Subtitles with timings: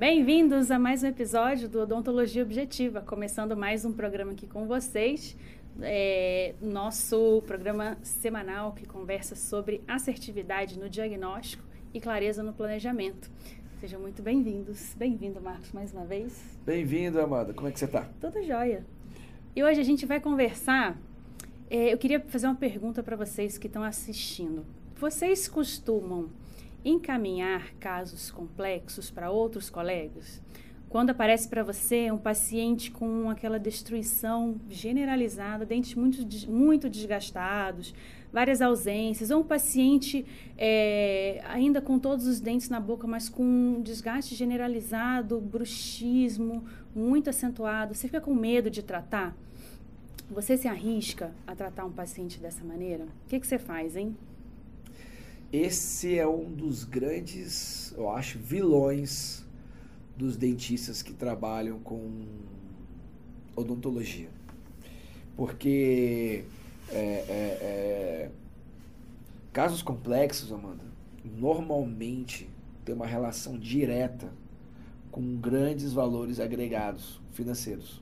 [0.00, 5.36] Bem-vindos a mais um episódio do Odontologia Objetiva, começando mais um programa aqui com vocês.
[5.82, 13.30] É, nosso programa semanal que conversa sobre assertividade no diagnóstico e clareza no planejamento.
[13.78, 14.94] Sejam muito bem-vindos.
[14.94, 16.58] Bem-vindo, Marcos, mais uma vez.
[16.64, 17.52] Bem-vindo, Amanda.
[17.52, 18.08] Como é que você está?
[18.18, 18.86] Tudo jóia.
[19.54, 20.98] E hoje a gente vai conversar.
[21.68, 24.64] É, eu queria fazer uma pergunta para vocês que estão assistindo.
[24.96, 26.30] Vocês costumam
[26.84, 30.42] encaminhar casos complexos para outros colegas?
[30.90, 36.18] Quando aparece para você um paciente com aquela destruição generalizada, dentes muito,
[36.50, 37.94] muito desgastados,
[38.32, 40.26] várias ausências, ou um paciente
[40.58, 47.30] é, ainda com todos os dentes na boca, mas com um desgaste generalizado, bruxismo muito
[47.30, 49.36] acentuado, você fica com medo de tratar?
[50.28, 53.04] Você se arrisca a tratar um paciente dessa maneira?
[53.04, 54.16] O que, que você faz, hein?
[55.52, 59.44] Esse é um dos grandes, eu acho, vilões
[60.16, 62.24] dos dentistas que trabalham com
[63.56, 64.28] odontologia.
[65.36, 66.44] Porque
[66.90, 68.30] é, é, é,
[69.52, 70.84] casos complexos, Amanda,
[71.24, 72.48] normalmente
[72.84, 74.32] tem uma relação direta
[75.10, 78.00] com grandes valores agregados financeiros.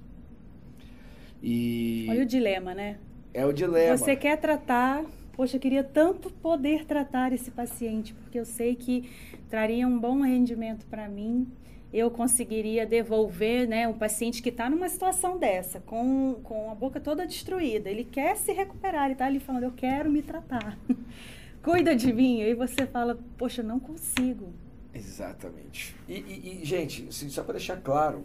[1.42, 2.98] E Olha o dilema, né?
[3.32, 3.96] É o dilema.
[3.96, 5.04] Você quer tratar
[5.38, 9.08] poxa, eu queria tanto poder tratar esse paciente, porque eu sei que
[9.48, 11.46] traria um bom rendimento para mim.
[11.92, 16.98] Eu conseguiria devolver né, um paciente que está numa situação dessa, com, com a boca
[16.98, 17.88] toda destruída.
[17.88, 20.76] Ele quer se recuperar, ele está ali falando, eu quero me tratar.
[21.62, 22.42] Cuida de mim.
[22.42, 24.52] Aí você fala, poxa, não consigo.
[24.92, 25.94] Exatamente.
[26.08, 28.24] E, e, e gente, assim, só para deixar claro,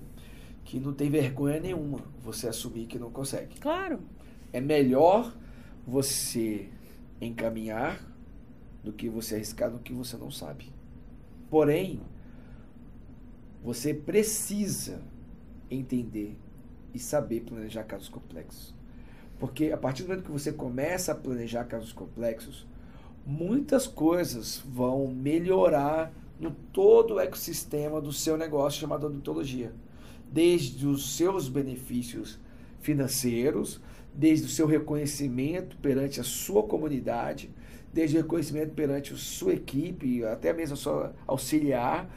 [0.66, 3.60] que não tem vergonha nenhuma você assumir que não consegue.
[3.60, 4.00] Claro.
[4.52, 5.32] É melhor
[5.86, 6.70] você
[7.26, 8.00] encaminhar
[8.84, 10.72] do que você arriscar no que você não sabe.
[11.50, 12.02] Porém,
[13.64, 15.02] você precisa
[15.70, 16.38] entender
[16.94, 18.74] e saber planejar casos complexos.
[19.40, 22.68] Porque a partir do momento que você começa a planejar casos complexos,
[23.26, 29.74] muitas coisas vão melhorar no todo o ecossistema do seu negócio chamado odontologia.
[30.32, 32.40] Desde os seus benefícios
[32.82, 33.80] financeiros,
[34.14, 37.50] desde o seu reconhecimento perante a sua comunidade,
[37.92, 42.10] desde o reconhecimento perante a sua equipe, até mesmo a sua auxiliar,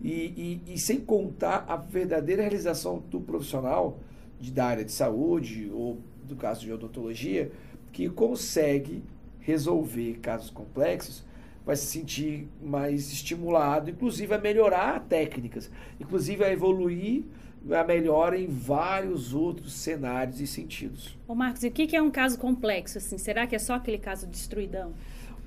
[0.00, 4.00] e, e, e sem contar a verdadeira realização do profissional
[4.40, 7.52] de, da área de saúde ou do caso de odontologia,
[7.92, 9.02] que consegue
[9.40, 11.24] resolver casos complexos,
[11.64, 15.70] vai se sentir mais estimulado, inclusive a melhorar técnicas,
[16.00, 17.24] inclusive a evoluir
[17.70, 21.16] a melhora em vários outros cenários e sentidos.
[21.28, 22.98] Ô Marcos, e o que é um caso complexo?
[22.98, 23.18] Assim?
[23.18, 24.92] Será que é só aquele caso de destruidão?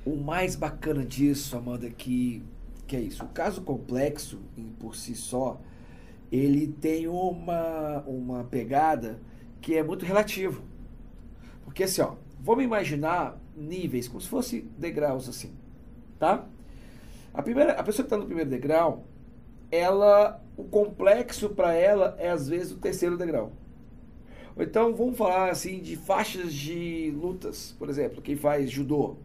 [0.06, 2.44] O mais bacana disso, Amanda, que,
[2.88, 3.24] que é isso.
[3.24, 4.40] O caso complexo,
[4.80, 5.60] por si só,
[6.32, 9.20] ele tem uma, uma pegada
[9.62, 10.64] que é muito relativo.
[11.64, 15.52] Porque assim, ó, vamos imaginar níveis, como se fossem degraus assim,
[16.20, 16.46] tá?
[17.34, 19.04] A, primeira, a pessoa que está no primeiro degrau,
[19.72, 23.52] ela o complexo para ela é às vezes o terceiro degrau.
[24.58, 29.18] Então vamos falar assim de faixas de lutas, por exemplo, quem faz judô,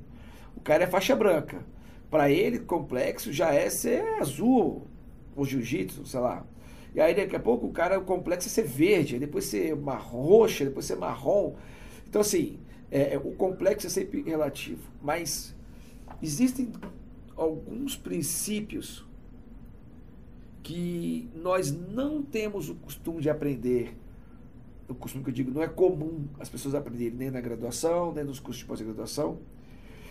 [0.56, 1.64] o cara é faixa branca.
[2.10, 4.88] Para ele, complexo já é ser azul,
[5.36, 6.44] ou jiu-jitsu, sei lá.
[6.92, 10.64] E aí daqui a pouco o cara, o complexo é ser verde, depois ser roxa,
[10.64, 11.54] depois ser marrom.
[12.08, 12.58] Então assim,
[12.91, 14.82] é, é, o complexo é sempre relativo.
[15.00, 15.54] Mas
[16.20, 16.72] existem
[17.36, 19.06] alguns princípios
[20.62, 23.97] que nós não temos o costume de aprender.
[24.88, 28.25] O costume que eu digo não é comum as pessoas aprenderem nem na graduação, nem
[28.25, 29.38] nos cursos de pós-graduação,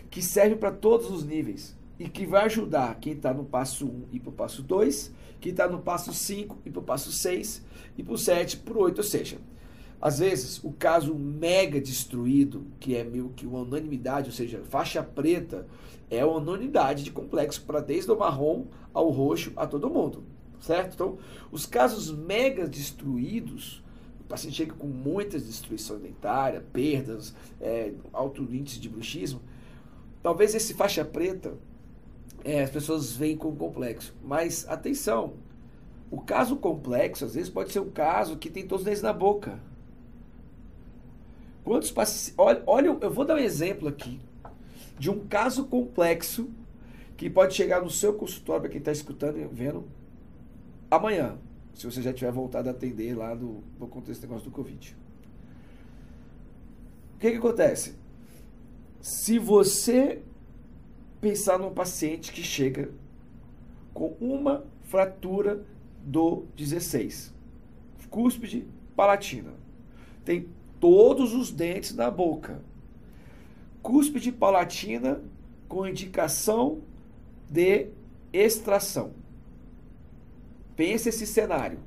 [0.10, 4.04] que serve para todos os níveis e que vai ajudar quem está no passo 1
[4.14, 7.64] e para o passo 2, quem está no passo 5 e para o passo 6
[7.98, 8.98] e para o 7 para o 8.
[8.98, 9.38] Ou seja,
[10.02, 15.04] às vezes o caso mega destruído, que é meio que uma unanimidade, ou seja, faixa
[15.04, 15.68] preta,
[16.10, 20.24] é uma unanimidade de complexo para desde o marrom ao roxo a todo mundo
[20.62, 20.94] certo?
[20.94, 21.18] Então,
[21.52, 23.84] os casos mega destruídos,
[24.20, 29.42] o paciente chega com muitas destruições dentárias, perdas, é, alto índice de bruxismo,
[30.22, 31.54] talvez esse faixa preta,
[32.44, 34.14] é, as pessoas veem como complexo.
[34.24, 35.34] Mas, atenção,
[36.10, 39.60] o caso complexo, às vezes, pode ser um caso que tem todos eles na boca.
[41.64, 42.34] Quantos pacientes...
[42.38, 44.20] Olha, olha, eu vou dar um exemplo aqui
[44.98, 46.50] de um caso complexo
[47.16, 49.86] que pode chegar no seu consultório, para quem está escutando e vendo,
[50.90, 51.38] amanhã,
[51.74, 54.96] se você já tiver voltado a atender lá no contexto do negócio do Covid.
[57.16, 57.96] O que, que acontece?
[59.02, 60.22] Se você
[61.20, 62.92] pensar num paciente que chega
[63.94, 65.66] com uma fratura
[66.04, 67.34] do 16.
[68.10, 68.66] Cúspide
[68.96, 69.54] palatina.
[70.26, 70.48] Tem
[70.80, 72.62] todos os dentes na boca.
[73.82, 75.22] Cúspide palatina
[75.68, 76.82] com indicação
[77.50, 77.88] de
[78.34, 79.12] extração.
[80.80, 81.78] Pense esse cenário.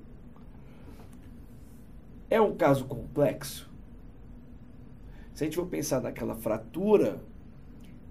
[2.28, 3.72] É um caso complexo?
[5.32, 7.24] Se a gente for pensar naquela fratura.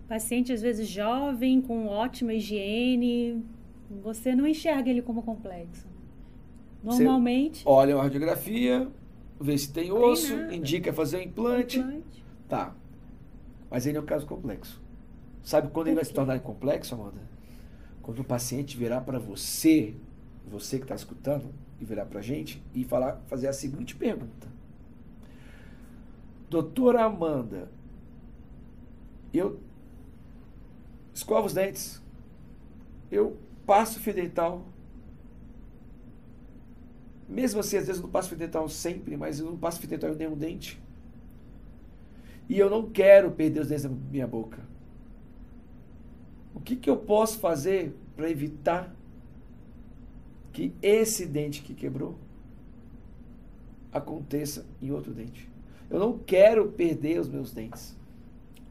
[0.08, 3.46] Paciente às vezes jovem, com ótima higiene,
[4.02, 5.88] você não enxerga ele como complexo.
[6.84, 7.60] Normalmente.
[7.62, 8.88] Você olha uma radiografia,
[9.40, 11.78] vê se tem osso, tem indica fazer um implante.
[11.78, 12.26] implante.
[12.50, 12.76] Tá.
[13.70, 14.82] Mas ele é um caso complexo.
[15.44, 17.22] Sabe quando ele vai se tornar complexo, Amanda?
[18.02, 19.96] Quando o paciente virar para você,
[20.48, 24.48] você que está escutando, e virar para a gente e falar, fazer a seguinte pergunta:
[26.48, 27.72] Doutora Amanda,
[29.34, 29.60] eu
[31.12, 32.00] escovo os dentes,
[33.12, 33.36] eu
[33.66, 34.64] passo fio dental.
[37.28, 39.90] Mesmo assim, às vezes eu não passo fio dental sempre, mas eu não passo fio
[39.90, 40.80] dental em nenhum dente.
[42.48, 44.60] E eu não quero perder os dentes da minha boca.
[46.54, 48.94] O que, que eu posso fazer para evitar
[50.52, 52.16] que esse dente que quebrou
[53.92, 55.50] aconteça em outro dente?
[55.90, 58.00] Eu não quero perder os meus dentes.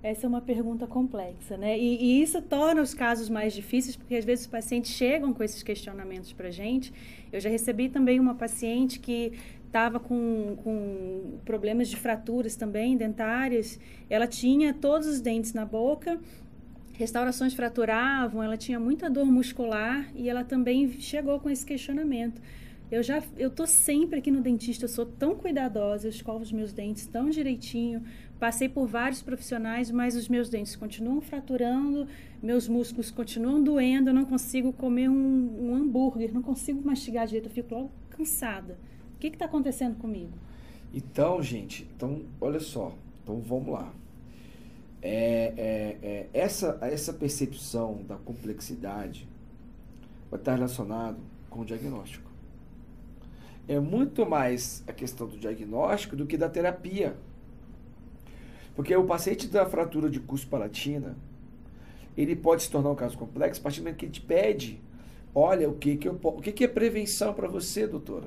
[0.03, 1.79] Essa é uma pergunta complexa, né?
[1.79, 5.45] E, e, isso torna os casos mais difíceis, porque às vezes os pacientes chegam com
[5.45, 6.91] esses questionamentos para gente.
[7.31, 9.35] Eu já recebi também uma paciente que
[9.67, 13.79] estava com, com problemas de fraturas também dentárias.
[14.09, 16.19] Ela tinha todos os dentes na boca,
[17.01, 22.43] restaurações fraturavam, ela tinha muita dor muscular e ela também chegou com esse questionamento.
[22.91, 26.53] Eu já, eu tô sempre aqui no dentista, eu sou tão cuidadosa, eu escovo os
[26.53, 28.03] meus dentes tão direitinho,
[28.39, 32.07] passei por vários profissionais, mas os meus dentes continuam fraturando,
[32.43, 37.47] meus músculos continuam doendo, eu não consigo comer um, um hambúrguer, não consigo mastigar direito,
[37.47, 38.79] eu fico logo cansada.
[39.15, 40.33] O que está acontecendo comigo?
[40.93, 42.93] Então, gente, então, olha só,
[43.23, 43.91] então vamos lá.
[45.03, 49.27] É, é, é, essa, essa percepção da complexidade
[50.31, 51.19] vai estar relacionado
[51.49, 52.31] com o diagnóstico
[53.71, 57.17] é muito mais a questão do diagnóstico do que da terapia.
[58.75, 61.17] Porque o paciente da fratura de curso palatina,
[62.17, 64.81] ele pode se tornar um caso complexo a partir do momento que ele te pede,
[65.33, 68.27] olha, o que, que, eu, o que, que é prevenção para você, doutora?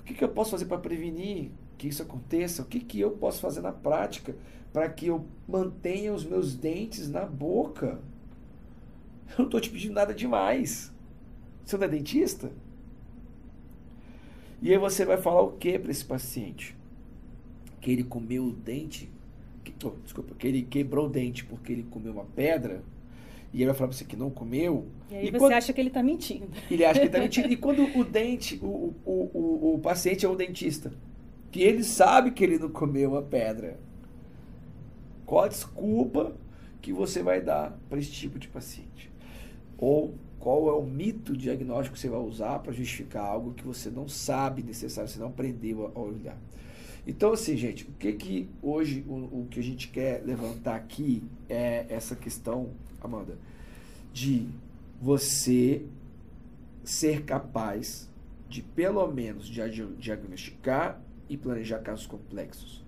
[0.00, 1.50] O que, que eu posso fazer para prevenir
[1.82, 2.62] que isso aconteça?
[2.62, 4.36] O que, que eu posso fazer na prática
[4.72, 7.98] para que eu mantenha os meus dentes na boca?
[9.30, 10.92] Eu não estou te pedindo nada demais.
[11.64, 12.52] Você não é dentista?
[14.60, 16.76] E aí você vai falar o que para esse paciente?
[17.80, 19.10] Que ele comeu o dente,
[19.64, 22.80] que, oh, desculpa, que ele quebrou o dente porque ele comeu uma pedra,
[23.52, 24.86] e ele vai falar para você que não comeu.
[25.10, 26.48] E aí e você quando, acha que ele está mentindo.
[26.70, 27.52] Ele acha que ele está mentindo.
[27.52, 30.92] E quando o dente, o, o, o, o paciente é um dentista,
[31.52, 33.78] que ele sabe que ele não comeu uma pedra,
[35.26, 36.34] qual a desculpa
[36.80, 39.10] que você vai dar para esse tipo de paciente?
[39.76, 43.90] Ou qual é o mito diagnóstico que você vai usar para justificar algo que você
[43.90, 46.38] não sabe necessário, você não aprendeu a olhar.
[47.06, 51.22] Então, assim, gente, o que que hoje, o, o que a gente quer levantar aqui
[51.50, 52.70] é essa questão,
[53.00, 53.36] Amanda,
[54.12, 54.48] de
[55.00, 55.84] você
[56.82, 58.08] ser capaz
[58.48, 61.00] de, pelo menos, diagnosticar
[61.32, 62.84] e planejar casos complexos.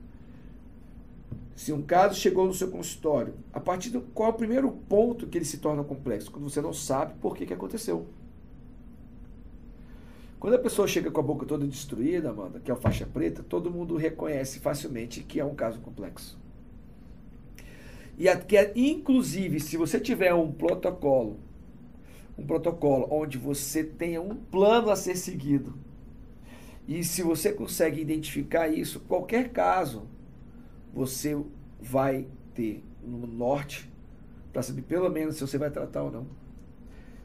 [1.57, 5.27] Se um caso chegou no seu consultório, a partir do qual é o primeiro ponto
[5.27, 6.31] que ele se torna complexo?
[6.31, 8.07] Quando você não sabe por que, que aconteceu.
[10.39, 13.43] Quando a pessoa chega com a boca toda destruída, Amanda, que é o faixa preta,
[13.43, 16.39] todo mundo reconhece facilmente que é um caso complexo.
[18.19, 21.39] E que, inclusive, se você tiver um protocolo,
[22.37, 25.73] um protocolo onde você tenha um plano a ser seguido,
[26.87, 30.07] e se você consegue identificar isso, qualquer caso,
[30.93, 31.37] você
[31.81, 33.91] vai ter no norte
[34.53, 36.27] para saber pelo menos se você vai tratar ou não.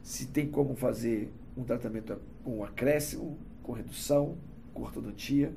[0.02, 4.36] Se tem como fazer um tratamento com acréscimo, com redução,
[4.72, 5.54] com ortodontia,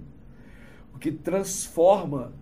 [0.93, 2.33] o que transforma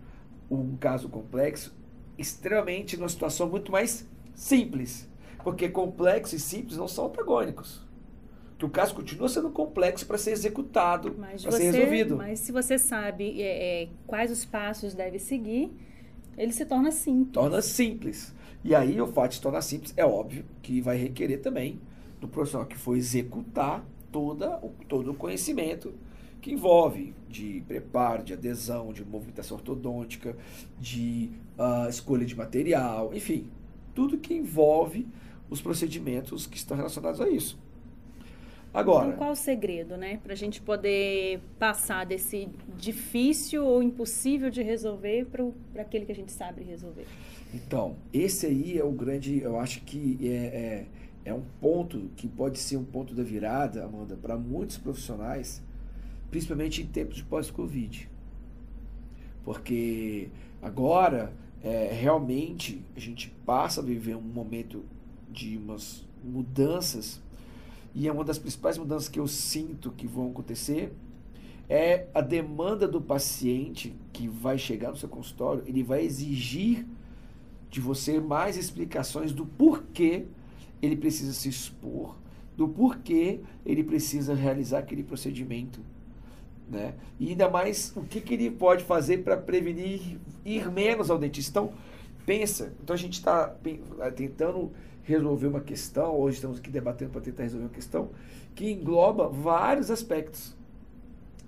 [0.50, 1.74] um caso complexo
[2.18, 5.08] extremamente numa situação muito mais simples.
[5.44, 7.86] Porque complexo e simples não são antagônicos.
[8.62, 12.16] Que o caso continua sendo complexo para ser executado, para ser resolvido.
[12.16, 15.72] Mas se você sabe é, é, quais os passos deve seguir,
[16.38, 17.34] ele se torna simples.
[17.34, 18.36] Torna simples.
[18.64, 21.82] E aí o fato de se tornar simples é óbvio que vai requerer também
[22.20, 25.92] do profissional que for executar toda, todo o conhecimento
[26.40, 30.38] que envolve de preparo, de adesão, de movimentação ortodôntica,
[30.80, 33.50] de uh, escolha de material, enfim,
[33.96, 35.08] tudo que envolve
[35.50, 37.60] os procedimentos que estão relacionados a isso.
[38.74, 39.08] Agora.
[39.08, 40.20] Então, qual o segredo, né?
[40.24, 42.48] Para a gente poder passar desse
[42.78, 47.06] difícil ou impossível de resolver para aquele que a gente sabe resolver?
[47.54, 49.42] Então, esse aí é o grande.
[49.42, 50.86] Eu acho que é,
[51.26, 55.62] é, é um ponto que pode ser um ponto da virada, Amanda, para muitos profissionais,
[56.30, 58.10] principalmente em tempos de pós-Covid.
[59.44, 60.30] Porque
[60.62, 64.86] agora, é, realmente, a gente passa a viver um momento
[65.30, 67.22] de umas mudanças
[67.94, 70.94] e é uma das principais mudanças que eu sinto que vão acontecer
[71.70, 76.86] é a demanda do paciente que vai chegar no seu consultório, ele vai exigir
[77.70, 80.26] de você mais explicações do porquê
[80.82, 82.18] ele precisa se expor,
[82.58, 85.80] do porquê ele precisa realizar aquele procedimento.
[86.70, 86.94] Né?
[87.18, 91.52] E ainda mais o que, que ele pode fazer para prevenir ir menos ao dentista.
[91.52, 91.74] Então,
[92.26, 93.56] pensa, então a gente está
[94.16, 94.72] tentando
[95.04, 98.10] resolver uma questão, hoje estamos aqui debatendo para tentar resolver uma questão
[98.56, 100.56] que engloba vários aspectos.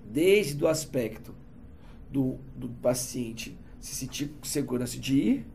[0.05, 1.33] Desde o aspecto
[2.11, 5.45] do, do paciente se sentir segurança de ir,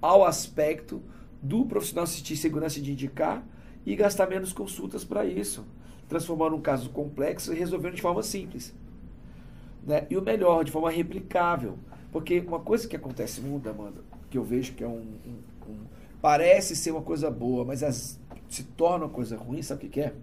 [0.00, 1.02] ao aspecto
[1.42, 3.46] do profissional se sentir segurança de indicar
[3.86, 5.64] e gastar menos consultas para isso,
[6.08, 8.74] transformando um caso complexo e resolvendo de forma simples.
[9.86, 10.06] Né?
[10.10, 11.78] E o melhor, de forma replicável.
[12.10, 14.00] Porque uma coisa que acontece muito, Amanda,
[14.30, 15.53] que eu vejo que é um, um, um
[16.24, 20.00] parece ser uma coisa boa, mas as, se torna uma coisa ruim, sabe o que,
[20.00, 20.14] é?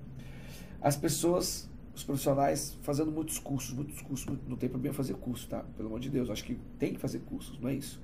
[0.81, 5.63] As pessoas, os profissionais, fazendo muitos cursos, muitos cursos, não tem problema fazer curso, tá?
[5.77, 8.01] Pelo amor de Deus, acho que tem que fazer cursos, não é isso.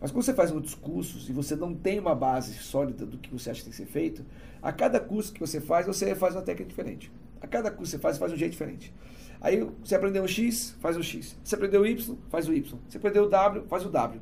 [0.00, 3.32] Mas quando você faz muitos cursos e você não tem uma base sólida do que
[3.32, 4.24] você acha que tem que ser feito,
[4.60, 7.08] a cada curso que você faz, você faz uma técnica diferente.
[7.40, 8.92] A cada curso que você faz, você faz um jeito diferente.
[9.40, 11.36] Aí você aprendeu o X, faz o X.
[11.44, 12.78] Você aprendeu o Y, faz o Y.
[12.88, 14.20] Você aprendeu o W, faz o W.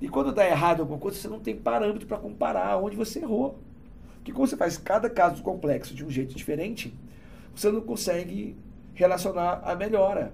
[0.00, 3.58] E quando dá errado alguma coisa, você não tem parâmetro para comparar onde você errou.
[4.16, 6.94] Porque quando você faz cada caso complexo de um jeito diferente,
[7.54, 8.56] você não consegue
[8.94, 10.32] relacionar a melhora.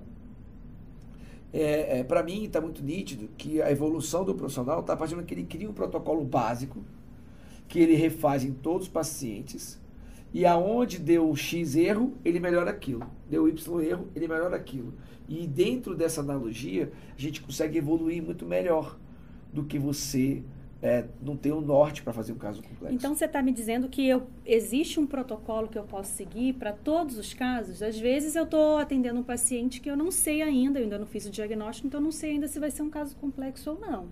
[1.52, 5.34] É, é, para mim, está muito nítido que a evolução do profissional está fazendo que
[5.34, 6.84] ele cria um protocolo básico,
[7.66, 9.80] que ele refaz em todos os pacientes,
[10.32, 13.04] e aonde deu X erro, ele melhora aquilo.
[13.28, 14.94] Deu Y erro, ele melhora aquilo.
[15.28, 18.96] E dentro dessa analogia, a gente consegue evoluir muito melhor
[19.52, 20.42] do que você
[20.82, 22.94] é, não ter um norte para fazer um caso complexo.
[22.94, 26.72] Então você está me dizendo que eu, existe um protocolo que eu posso seguir para
[26.72, 27.82] todos os casos?
[27.82, 31.06] Às vezes eu estou atendendo um paciente que eu não sei ainda, eu ainda não
[31.06, 33.78] fiz o diagnóstico, então eu não sei ainda se vai ser um caso complexo ou
[33.78, 34.08] não.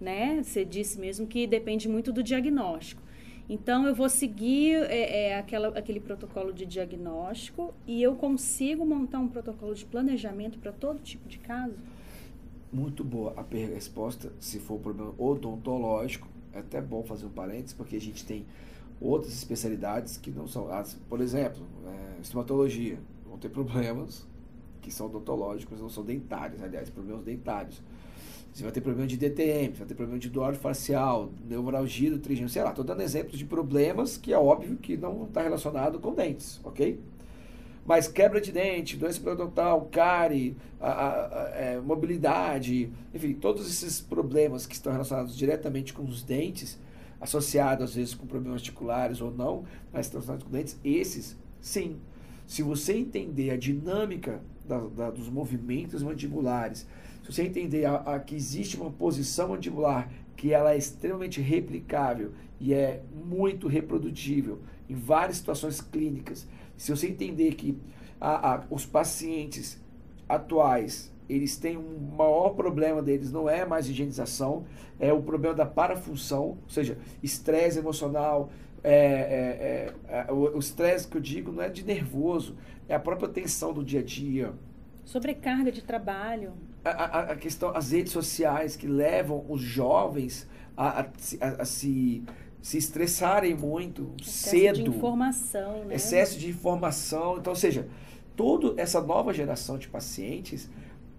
[0.00, 0.42] Né?
[0.42, 3.02] Você disse mesmo que depende muito do diagnóstico.
[3.48, 9.20] Então eu vou seguir é, é, aquela, aquele protocolo de diagnóstico e eu consigo montar
[9.20, 11.74] um protocolo de planejamento para todo tipo de caso?
[12.72, 17.72] Muito boa a resposta, se for um problema odontológico, é até bom fazer um parênteses,
[17.72, 18.44] porque a gente tem
[19.00, 20.68] outras especialidades que não são,
[21.08, 24.26] por exemplo, é, estomatologia, vão ter problemas
[24.80, 27.82] que são odontológicos, não são dentários, aliás, problemas dentários.
[28.52, 32.18] Você vai ter problema de DTM, você vai ter problema de dor facial, neuralgia do
[32.18, 35.98] trigêmeo, sei lá, estou dando exemplos de problemas que é óbvio que não está relacionado
[35.98, 36.98] com dentes, ok?
[37.86, 44.00] Mas quebra de dente, doença periodontal, cárie, a, a, a, é, mobilidade, enfim, todos esses
[44.00, 46.78] problemas que estão relacionados diretamente com os dentes,
[47.20, 51.98] associados às vezes com problemas articulares ou não, mas estão relacionados com dentes, esses, sim.
[52.44, 56.86] Se você entender a dinâmica da, da, dos movimentos mandibulares,
[57.22, 62.74] se você entender a, que existe uma posição mandibular que ela é extremamente replicável e
[62.74, 66.46] é muito reprodutível em várias situações clínicas,
[66.76, 67.78] se você entender que
[68.20, 69.80] a, a, os pacientes
[70.28, 74.64] atuais eles têm um maior problema deles, não é mais higienização,
[74.98, 78.50] é o problema da parafunção, ou seja, estresse emocional,
[78.82, 82.56] é, é, é, é o estresse que eu digo não é de nervoso,
[82.88, 84.52] é a própria tensão do dia a dia.
[85.04, 86.52] Sobrecarga de trabalho.
[86.84, 91.06] A, a, a questão, as redes sociais que levam os jovens a, a,
[91.62, 92.22] a se
[92.66, 94.82] se estressarem muito Excesso cedo.
[94.82, 95.94] de informação, né?
[95.94, 97.38] Excesso de informação.
[97.38, 97.86] Então, ou seja,
[98.34, 100.68] toda essa nova geração de pacientes,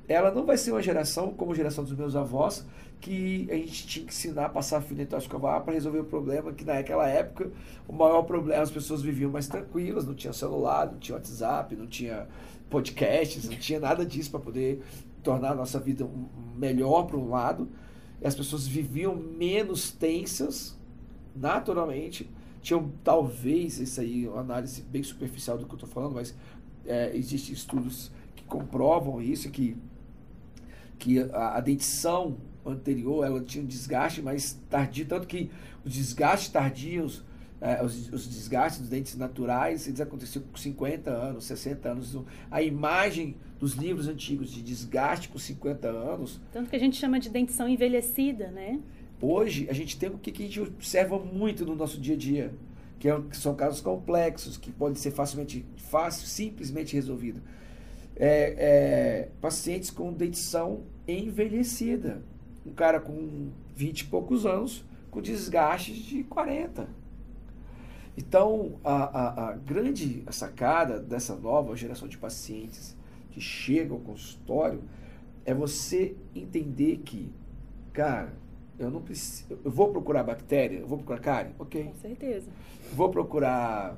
[0.10, 2.66] ela não vai ser uma geração como a geração dos meus avós,
[3.00, 6.52] que a gente tinha que ensinar a passar fio dental escovar para resolver o problema,
[6.52, 7.50] que naquela época
[7.88, 11.88] o maior problema, as pessoas viviam mais tranquilas, não tinha celular, não tinha WhatsApp, não
[11.88, 12.28] tinha
[12.70, 14.84] podcasts, não tinha nada disso para poder
[15.24, 16.06] tornar a nossa vida
[16.58, 17.70] melhor para um lado.
[18.22, 20.77] E as pessoas viviam menos tensas,
[21.40, 22.30] naturalmente,
[22.62, 26.36] tinham talvez, isso aí uma análise bem superficial do que eu estou falando, mas
[26.86, 29.78] é, existem estudos que comprovam isso, que,
[30.98, 35.50] que a, a dentição anterior ela tinha um desgaste mais tardio, tanto que
[35.86, 37.24] os desgastes tardios
[37.60, 42.18] é, os, os, desgastes dos dentes naturais, eles aconteciam com 50 anos, 60 anos.
[42.52, 46.40] A imagem dos livros antigos de desgaste com 50 anos.
[46.52, 48.80] Tanto que a gente chama de dentição envelhecida, né?
[49.22, 52.18] Hoje, a gente tem o que, que a gente observa muito no nosso dia a
[52.18, 52.54] dia,
[53.00, 57.42] que, é, que são casos complexos, que podem ser facilmente, fácil, simplesmente resolvidos.
[58.16, 62.22] É, é, pacientes com dentição envelhecida.
[62.66, 66.88] Um cara com 20 e poucos anos, com desgastes de 40
[68.18, 72.98] então, a, a, a grande sacada dessa nova geração de pacientes
[73.30, 74.82] que chegam ao consultório
[75.46, 77.32] é você entender que,
[77.94, 78.34] cara,
[78.80, 79.46] eu não preciso.
[79.64, 81.52] Eu vou procurar bactéria, eu vou procurar cárie?
[81.58, 81.84] Ok.
[81.84, 82.48] Com certeza.
[82.94, 83.98] Vou procurar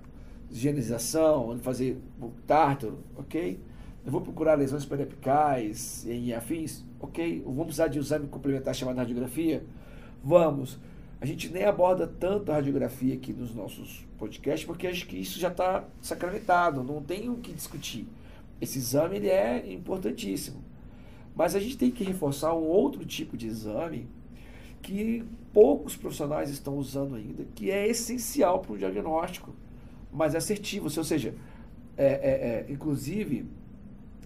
[0.50, 3.60] higienização, fazer o tártaro, ok?
[4.06, 7.44] Eu vou procurar lesões periapicais e afins, ok?
[7.46, 9.64] Vamos precisar de um exame complementar chamado radiografia?
[10.24, 10.80] Vamos.
[11.22, 15.38] A gente nem aborda tanto a radiografia aqui nos nossos podcasts, porque acho que isso
[15.38, 18.08] já está sacramentado, não tem o que discutir.
[18.62, 20.64] Esse exame ele é importantíssimo.
[21.36, 24.08] Mas a gente tem que reforçar um outro tipo de exame
[24.82, 29.54] que poucos profissionais estão usando ainda, que é essencial para o diagnóstico,
[30.12, 30.86] mas é assertivo.
[30.86, 31.34] Ou seja,
[31.98, 33.46] é, é, é, inclusive,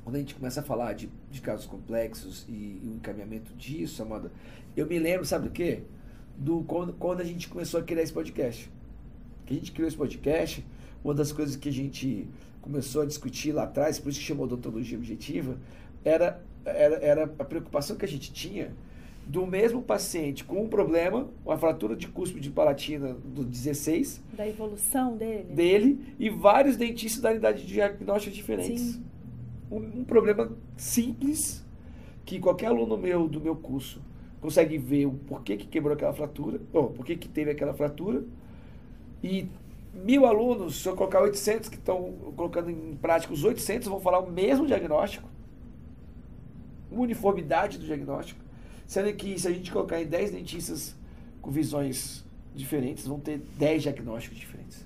[0.03, 4.01] quando a gente começa a falar de, de casos complexos e, e o encaminhamento disso,
[4.01, 4.31] Amanda,
[4.75, 5.83] eu me lembro, sabe do quê?
[6.37, 8.69] do quando, quando a gente começou a criar esse podcast.
[9.45, 10.65] Que a gente criou esse podcast,
[11.03, 12.27] uma das coisas que a gente
[12.61, 15.57] começou a discutir lá atrás, por isso que chamou odontologia objetiva,
[16.03, 18.73] era, era, era a preocupação que a gente tinha
[19.25, 24.21] do mesmo paciente com um problema, uma fratura de cúspide de palatina do 16.
[24.33, 25.43] Da evolução dele.
[25.43, 28.99] Dele e vários dentistas da unidade de diagnósticos diferentes.
[29.71, 31.65] Um, um, problema simples
[32.25, 34.01] que qualquer aluno meu do meu curso
[34.41, 38.23] consegue ver o porquê que quebrou aquela fratura, ou porquê que teve aquela fratura.
[39.23, 39.47] E
[39.93, 44.19] mil alunos, se eu colocar 800 que estão colocando em prática, os 800 vão falar
[44.19, 45.29] o mesmo diagnóstico,
[46.91, 48.42] uniformidade do diagnóstico,
[48.87, 50.95] sendo que se a gente colocar em 10 dentistas
[51.41, 52.23] com visões
[52.55, 54.85] diferentes, vão ter 10 diagnósticos diferentes.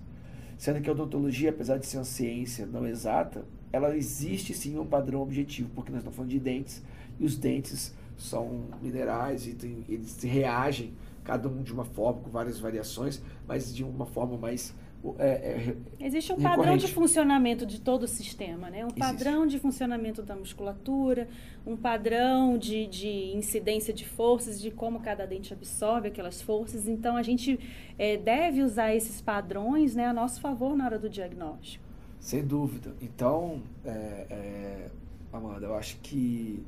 [0.58, 4.86] Sendo que a odontologia, apesar de ser uma ciência não exata, ela existe sim um
[4.86, 6.82] padrão objetivo, porque nós estamos falando de dentes,
[7.20, 12.30] e os dentes são minerais e tem, eles reagem, cada um de uma forma, com
[12.30, 14.74] várias variações, mas de uma forma mais.
[15.20, 18.84] É, é, Existe um padrão de funcionamento de todo o sistema, né?
[18.84, 19.00] Um Existe.
[19.00, 21.28] padrão de funcionamento da musculatura,
[21.66, 26.88] um padrão de, de incidência de forças, de como cada dente absorve aquelas forças.
[26.88, 27.60] Então, a gente
[27.98, 31.86] é, deve usar esses padrões né, a nosso favor na hora do diagnóstico.
[32.20, 32.94] Sem dúvida.
[33.02, 34.90] Então, é, é,
[35.32, 36.64] Amanda, eu acho que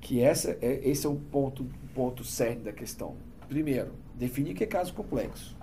[0.00, 3.16] que essa é, esse é o ponto, ponto cerne da questão.
[3.48, 5.57] Primeiro, definir o que é caso complexo.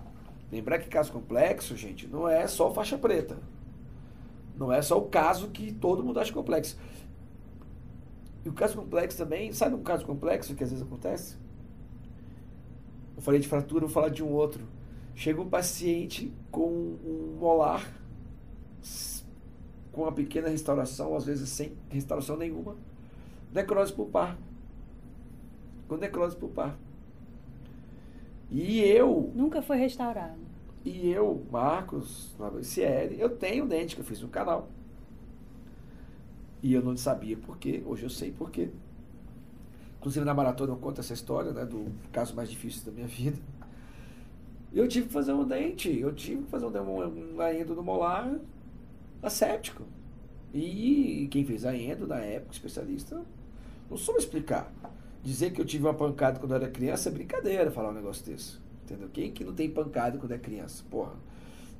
[0.51, 3.37] Lembrar que caso complexo, gente, não é só faixa preta.
[4.57, 6.77] Não é só o caso que todo mundo acha complexo.
[8.43, 11.35] E o caso complexo também, sabe um caso complexo que às vezes acontece?
[13.15, 14.63] Eu falei de fratura, vou falar de um outro.
[15.15, 17.85] Chega um paciente com um molar
[19.91, 22.75] com uma pequena restauração, às vezes sem restauração nenhuma
[23.55, 24.37] necrose pulpar.
[25.87, 26.77] Com necrose pulpar.
[28.49, 29.31] E eu.
[29.35, 30.39] Nunca foi restaurado.
[30.83, 34.69] E eu, Marcos, Cieri, eu tenho dente que eu fiz no canal.
[36.61, 38.69] E eu não sabia por quê, hoje eu sei por quê.
[39.97, 43.37] Inclusive na maratona eu conto essa história, né, do caso mais difícil da minha vida.
[44.71, 47.81] Eu tive que fazer um dente, eu tive que fazer um, um, um endo no
[47.81, 48.35] molar
[49.23, 49.83] asséptico.
[50.53, 53.21] E quem fez a endo na época, especialista,
[53.89, 54.71] não soube explicar.
[55.25, 58.23] Dizer que eu tive uma pancada quando eu era criança é brincadeira falar um negócio
[58.23, 58.59] desse.
[58.83, 59.09] Entendeu?
[59.11, 60.83] Quem que não tem pancada quando é criança?
[60.87, 61.13] Porra.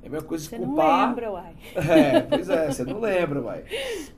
[0.02, 0.84] É a mesma coisa de você culpar.
[0.84, 1.56] Você não lembra, uai.
[1.76, 3.64] É, pois é, você não lembra, uai.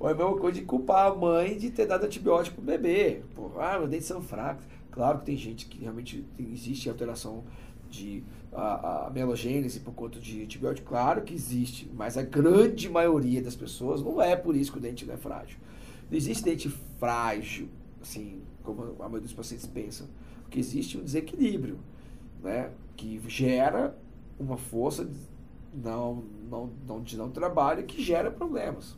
[0.00, 3.20] Ou é a mesma coisa de culpar a mãe de ter dado antibiótico pro bebê.
[3.34, 4.64] Porra, ah, meus dentes são fracos.
[4.90, 7.44] Claro que tem gente que realmente tem, existe alteração
[7.90, 10.88] de a, a melogênese por conta de antibiótico.
[10.88, 14.80] Claro que existe, mas a grande maioria das pessoas não é por isso que o
[14.80, 15.58] dente não é frágil.
[16.10, 17.68] Não existe dente frágil,
[18.00, 18.40] assim,
[18.74, 20.06] como a maioria dos pacientes pensam.
[20.42, 21.78] Porque existe um desequilíbrio,
[22.42, 22.70] né?
[22.96, 23.96] Que gera
[24.38, 25.08] uma força
[25.72, 28.96] não, não, não, de não trabalho que gera problemas.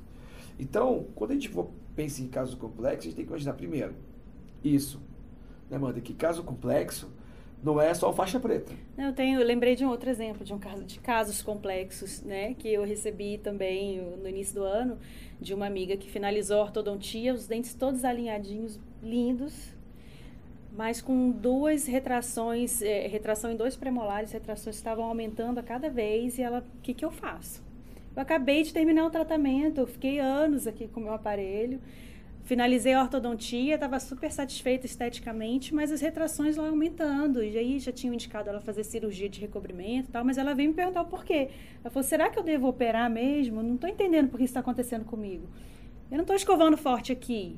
[0.59, 3.95] Então, quando a gente for, pensa em casos complexos, a gente tem que imaginar primeiro
[4.63, 5.01] isso,
[5.71, 6.01] né, Amanda?
[6.01, 7.11] Que caso complexo
[7.63, 8.73] não é só faixa preta.
[8.97, 12.55] Eu tenho, eu lembrei de um outro exemplo de um caso de casos complexos, né,
[12.55, 14.99] que eu recebi também no início do ano
[15.41, 19.75] de uma amiga que finalizou a ortodontia, os dentes todos alinhadinhos, lindos.
[20.73, 26.39] mas com duas retrações, é, retração em dois premolares, retrações estavam aumentando a cada vez
[26.39, 27.63] e ela, o que, que eu faço?
[28.15, 31.81] Eu acabei de terminar o tratamento, eu fiquei anos aqui com o meu aparelho,
[32.43, 37.43] finalizei a ortodontia, estava super satisfeita esteticamente, mas as retrações lá aumentando.
[37.43, 40.71] E aí já tinham indicado ela fazer cirurgia de recobrimento e tal, mas ela veio
[40.71, 41.51] me perguntar o porquê.
[41.81, 43.63] Ela falou: será que eu devo operar mesmo?
[43.63, 45.49] Não estou entendendo por que isso está acontecendo comigo.
[46.11, 47.57] Eu não estou escovando forte aqui.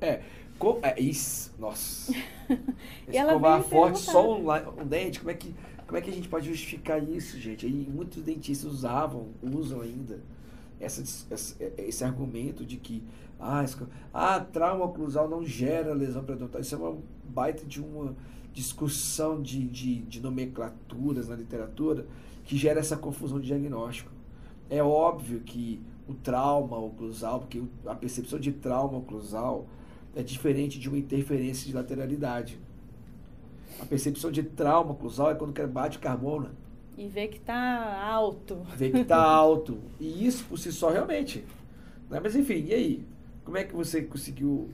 [0.00, 0.20] É,
[0.58, 1.52] co é isso.
[1.58, 2.12] Nossa.
[3.08, 5.54] Escovar forte só um, um dente, como é que.
[5.86, 7.66] Como é que a gente pode justificar isso, gente?
[7.66, 10.18] Aí muitos dentistas usavam, usam ainda
[10.80, 13.02] essa, esse, esse argumento de que
[13.38, 13.64] ah,
[14.12, 16.60] ah, trauma oclusal não gera lesão periodontal.
[16.60, 18.16] Isso é uma baita de uma
[18.52, 22.06] discussão de, de, de nomenclaturas na literatura
[22.44, 24.10] que gera essa confusão de diagnóstico.
[24.70, 29.66] É óbvio que o trauma oclusal, porque a percepção de trauma oclusal
[30.16, 32.58] é diferente de uma interferência de lateralidade.
[33.80, 36.50] A percepção de trauma oclusal é quando bate carbono.
[36.96, 38.64] E vê que está alto.
[38.76, 39.78] Vê que está alto.
[39.98, 41.44] E isso por si só realmente.
[42.08, 42.20] Né?
[42.22, 43.04] Mas enfim, e aí?
[43.44, 44.70] Como é que você conseguiu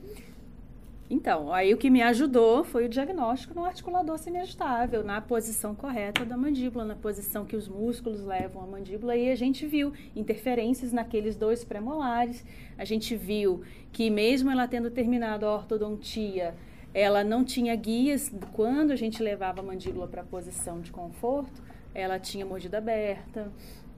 [1.13, 6.23] então, aí o que me ajudou foi o diagnóstico no articulador semiajustável, na posição correta
[6.23, 10.93] da mandíbula, na posição que os músculos levam a mandíbula, e a gente viu interferências
[10.93, 12.45] naqueles dois premolares.
[12.77, 16.55] A gente viu que mesmo ela tendo terminado a ortodontia,
[16.93, 21.61] ela não tinha guias quando a gente levava a mandíbula para a posição de conforto,
[21.93, 23.51] ela tinha mordida aberta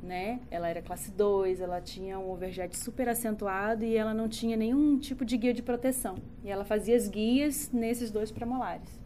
[0.03, 0.41] né?
[0.51, 4.97] Ela era classe 2, ela tinha um overjet super acentuado e ela não tinha nenhum
[4.97, 6.15] tipo de guia de proteção.
[6.43, 9.01] E ela fazia as guias nesses dois premolares.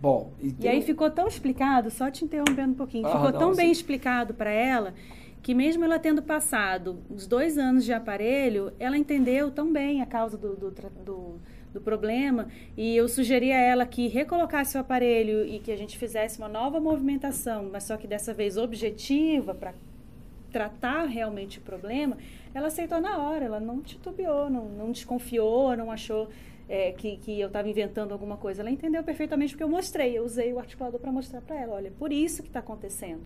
[0.00, 3.38] Bom, e, e aí ficou tão explicado, só te interrompendo um pouquinho, ah, ficou não,
[3.38, 4.94] tão bem explicado para ela
[5.42, 10.06] que mesmo ela tendo passado os dois anos de aparelho, ela entendeu tão bem a
[10.06, 11.40] causa do, do, do
[11.72, 15.98] do problema e eu sugeri a ela que recolocasse o aparelho e que a gente
[15.98, 19.74] fizesse uma nova movimentação, mas só que dessa vez objetiva para
[20.50, 22.16] tratar realmente o problema,
[22.54, 26.28] ela aceitou na hora, ela não titubeou, não, não desconfiou, não achou
[26.68, 28.62] é, que, que eu estava inventando alguma coisa.
[28.62, 31.92] Ela entendeu perfeitamente porque eu mostrei, eu usei o articulador para mostrar para ela, olha,
[31.98, 33.22] por isso que está acontecendo.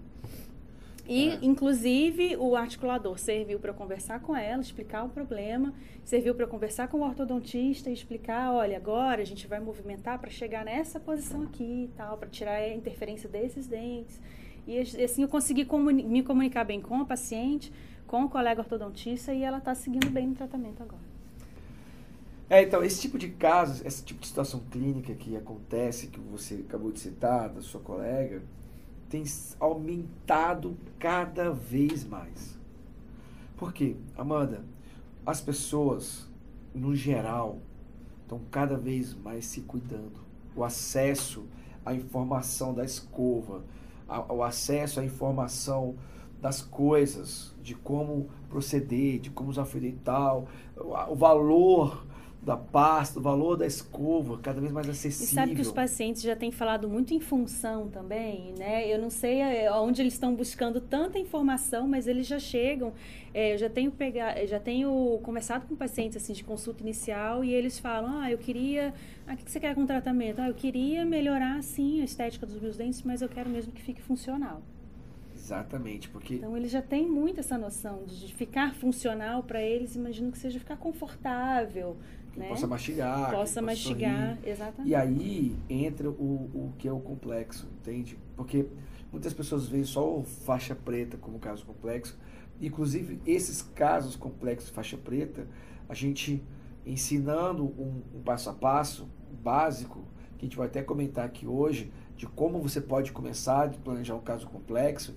[1.12, 1.38] E, é.
[1.42, 7.00] inclusive, o articulador serviu para conversar com ela, explicar o problema, serviu para conversar com
[7.00, 11.84] o ortodontista e explicar, olha, agora a gente vai movimentar para chegar nessa posição aqui
[11.84, 14.18] e tal, para tirar a interferência desses dentes.
[14.66, 17.70] E assim eu consegui comuni me comunicar bem com a paciente,
[18.06, 21.02] com o colega ortodontista e ela está seguindo bem no tratamento agora.
[22.48, 26.64] É, então, esse tipo de casos, esse tipo de situação clínica que acontece, que você
[26.66, 28.42] acabou de citar, da sua colega,
[29.12, 29.24] tem
[29.60, 32.58] aumentado cada vez mais.
[33.58, 33.94] Por quê?
[34.16, 34.64] Amanda,
[35.26, 36.26] as pessoas,
[36.74, 37.58] no geral,
[38.22, 40.14] estão cada vez mais se cuidando.
[40.56, 41.44] O acesso
[41.84, 43.62] à informação da escova,
[44.30, 45.94] o acesso à informação
[46.40, 52.06] das coisas, de como proceder, de como usar fio dental, o valor
[52.42, 55.30] da pasta, o valor da escova, cada vez mais acessível.
[55.30, 58.92] E sabe que os pacientes já têm falado muito em função também, né?
[58.92, 62.92] Eu não sei é, onde eles estão buscando tanta informação, mas eles já chegam.
[63.32, 67.54] É, eu já tenho pegar, já tenho conversado com pacientes assim de consulta inicial e
[67.54, 68.92] eles falam: ah, eu queria,
[69.24, 70.40] ah, o que você quer com tratamento?
[70.40, 73.80] Ah, eu queria melhorar sim a estética dos meus dentes, mas eu quero mesmo que
[73.80, 74.60] fique funcional.
[75.42, 76.34] Exatamente, porque.
[76.34, 80.58] Então eles já têm muito essa noção de ficar funcional para eles, imagino que seja
[80.58, 81.96] ficar confortável,
[82.36, 82.48] né?
[82.48, 83.30] possa mastigar.
[83.30, 84.48] Possa mastigar, sorrir.
[84.50, 84.90] exatamente.
[84.90, 88.18] E aí entra o, o que é o complexo, entende?
[88.36, 88.66] Porque
[89.10, 92.18] muitas pessoas veem só o faixa preta como caso complexo.
[92.60, 95.46] Inclusive, esses casos complexos faixa preta,
[95.88, 96.42] a gente
[96.86, 99.08] ensinando um, um passo a passo
[99.42, 100.04] básico,
[100.38, 104.14] que a gente vai até comentar aqui hoje, de como você pode começar a planejar
[104.14, 105.14] um caso complexo,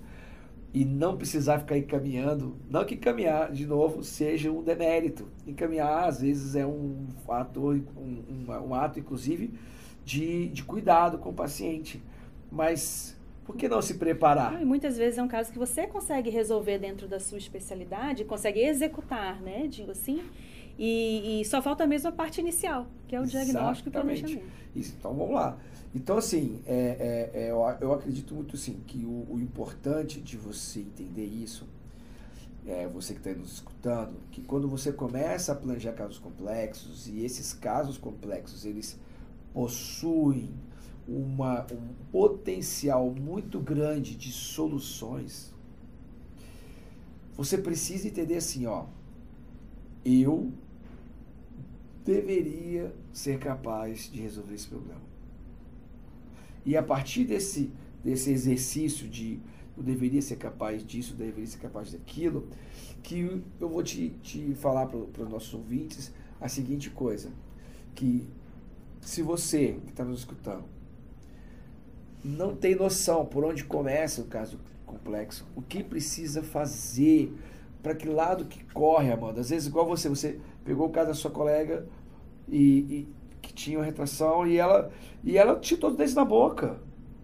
[0.76, 2.54] e não precisar ficar encaminhando.
[2.68, 5.26] Não que encaminhar, de novo, seja um demérito.
[5.46, 9.54] Encaminhar, às vezes, é um ato, um, um, um ato inclusive,
[10.04, 12.02] de, de cuidado com o paciente.
[12.52, 14.60] Mas por que não se preparar?
[14.60, 18.60] e muitas vezes é um caso que você consegue resolver dentro da sua especialidade, consegue
[18.60, 19.66] executar, né?
[19.68, 20.22] Digo assim.
[20.78, 24.44] E, e só falta mesmo a parte inicial, que é o diagnóstico e planejamento.
[24.74, 25.56] Isso, então vamos lá.
[25.96, 30.36] Então, assim, é, é, é, eu, eu, acredito muito assim, que o, o, importante de
[30.36, 31.66] você entender isso,
[32.66, 37.24] é, você que está nos escutando, que quando você começa a planejar casos complexos, e
[37.24, 38.98] esses casos complexos, eles
[39.54, 40.50] possuem
[41.08, 45.50] uma, um potencial muito grande de soluções,
[47.34, 48.84] você precisa entender assim, ó,
[50.04, 50.52] eu
[52.04, 55.05] deveria ser capaz de resolver esse problema.
[56.66, 57.70] E a partir desse,
[58.04, 59.38] desse exercício de
[59.76, 62.48] eu deveria ser capaz disso, eu deveria ser capaz daquilo,
[63.02, 67.30] que eu vou te, te falar para os nossos ouvintes a seguinte coisa,
[67.94, 68.26] que
[69.00, 70.64] se você que está nos escutando
[72.24, 77.32] não tem noção por onde começa o caso complexo, o que precisa fazer,
[77.82, 79.40] para que lado que corre, Amanda.
[79.40, 81.86] Às vezes, igual você, você pegou o caso da sua colega
[82.48, 83.08] e, e
[83.46, 84.90] que tinha uma retração e ela,
[85.22, 86.78] e ela tinha todo desse na boca.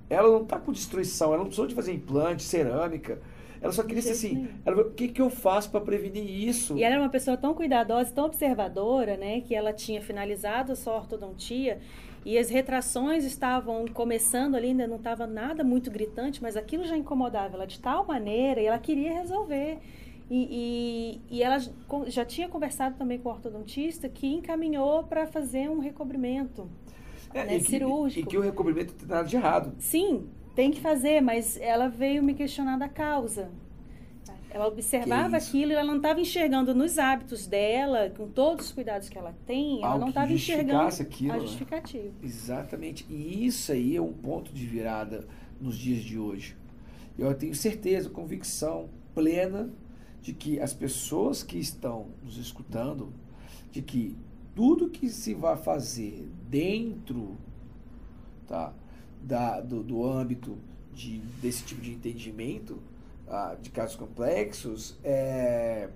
[0.09, 3.21] Ela não está com destruição, ela não precisou de fazer implante, cerâmica.
[3.61, 6.77] Ela só queria ser assim, ela, o que, que eu faço para prevenir isso?
[6.77, 10.77] E ela era uma pessoa tão cuidadosa, tão observadora, né, que ela tinha finalizado a
[10.77, 11.79] sua ortodontia
[12.25, 16.97] e as retrações estavam começando ali, ainda não estava nada muito gritante, mas aquilo já
[16.97, 19.79] incomodava ela de tal maneira e ela queria resolver.
[20.35, 21.59] E, e, e, ela
[22.07, 26.71] já tinha conversado também com o ortodontista que encaminhou para fazer um recobrimento
[27.35, 28.27] é, né, e que, cirúrgico.
[28.27, 29.75] E que o recobrimento tem nada de errado.
[29.79, 33.51] Sim, tem que fazer, mas ela veio me questionar da causa.
[34.49, 39.11] Ela observava aquilo e ela não estava enxergando nos hábitos dela, com todos os cuidados
[39.11, 41.41] que ela tem, ela não estava enxergando aquilo, a né?
[41.43, 42.11] justificativa.
[42.23, 43.05] Exatamente.
[43.11, 45.27] E isso aí é um ponto de virada
[45.61, 46.57] nos dias de hoje.
[47.19, 49.71] Eu tenho certeza, convicção plena
[50.23, 53.13] de que as pessoas que estão nos escutando,
[53.73, 54.17] de que
[54.55, 57.37] tudo que se vai fazer dentro
[58.47, 58.73] tá,
[59.21, 60.57] da, do, do âmbito
[60.93, 62.79] de, desse tipo de entendimento
[63.29, 65.89] ah, de casos complexos, é,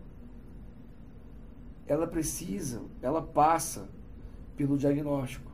[1.87, 3.89] ela precisa, ela passa
[4.57, 5.53] pelo diagnóstico.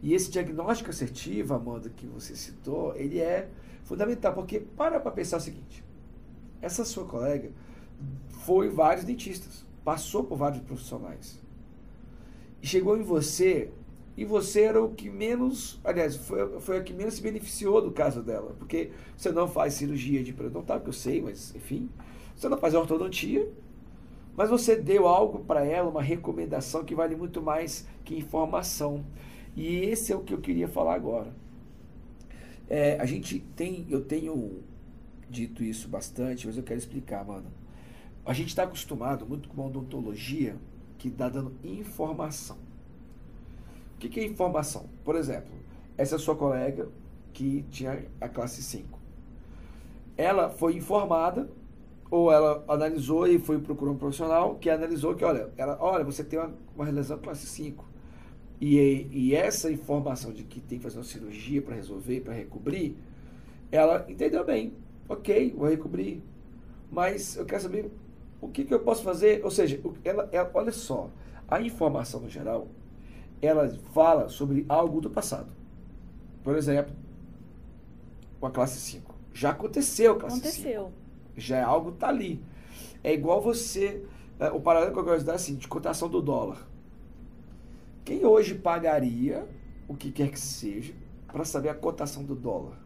[0.00, 3.48] E esse diagnóstico assertivo, Amanda, que você citou, ele é
[3.82, 5.82] fundamental, porque para para pensar o seguinte,
[6.60, 7.50] essa sua colega
[8.28, 11.40] foi vários dentistas, passou por vários profissionais.
[12.62, 13.70] E chegou em você
[14.16, 17.90] e você era o que menos, aliás, foi, foi a que menos se beneficiou do
[17.90, 21.90] caso dela, porque você não faz cirurgia de periodontal, que eu sei, mas enfim,
[22.34, 23.48] você não faz ortodontia,
[24.36, 29.04] mas você deu algo para ela, uma recomendação que vale muito mais que informação.
[29.56, 31.32] E esse é o que eu queria falar agora.
[32.68, 34.62] É, a gente tem, eu tenho
[35.30, 37.46] dito isso bastante, mas eu quero explicar, mano.
[38.24, 40.56] A gente está acostumado muito com uma odontologia
[40.96, 42.56] que está dando informação.
[43.94, 44.88] O que, que é informação?
[45.04, 45.52] Por exemplo,
[45.96, 46.88] essa sua colega
[47.32, 48.98] que tinha a classe 5.
[50.16, 51.50] Ela foi informada
[52.10, 56.24] ou ela analisou e foi procurar um profissional que analisou que, olha, ela, olha, você
[56.24, 57.84] tem uma, uma lesão classe 5.
[58.60, 62.96] E, e essa informação de que tem que fazer uma cirurgia para resolver, para recobrir,
[63.70, 64.72] ela entendeu bem.
[65.08, 66.22] Ok, vou recobrir.
[66.90, 67.90] Mas eu quero saber
[68.44, 69.42] o que, que eu posso fazer.
[69.44, 71.10] Ou seja, ela, ela, olha só,
[71.48, 72.68] a informação no geral,
[73.40, 75.50] ela fala sobre algo do passado.
[76.42, 76.94] Por exemplo,
[78.38, 79.14] com a classe 5.
[79.32, 80.84] Já aconteceu a classe aconteceu.
[80.84, 80.92] 5.
[81.36, 82.42] Já é algo tá ali.
[83.02, 84.04] É igual você.
[84.38, 86.66] É, o paralelo que eu gosto de dar é assim, de cotação do dólar.
[88.04, 89.46] Quem hoje pagaria
[89.88, 90.92] o que quer que seja
[91.26, 92.78] para saber a cotação do dólar?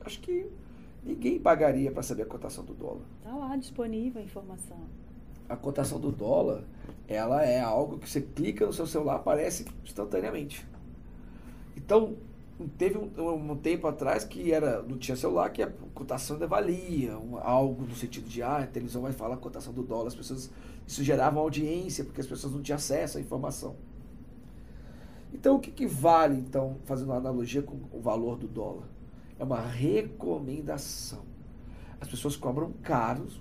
[0.00, 0.46] Acho que
[1.06, 3.02] ninguém pagaria para saber a cotação do dólar.
[3.18, 4.78] Está lá disponível a informação.
[5.48, 6.64] A cotação do dólar
[7.08, 10.66] ela é algo que você clica no seu celular, aparece instantaneamente.
[11.76, 12.16] Então,
[12.76, 17.18] teve um, um, tempo atrás que era não tinha celular que a cotação ainda valia
[17.18, 20.14] um, algo no sentido de ah a televisão vai falar a cotação do dólar as
[20.14, 20.50] pessoas
[20.86, 23.76] isso gerava uma audiência porque as pessoas não tinham acesso à informação
[25.34, 28.84] então o que, que vale então fazendo uma analogia com o valor do dólar
[29.38, 31.36] é uma recomendação
[32.00, 33.40] as pessoas cobram caros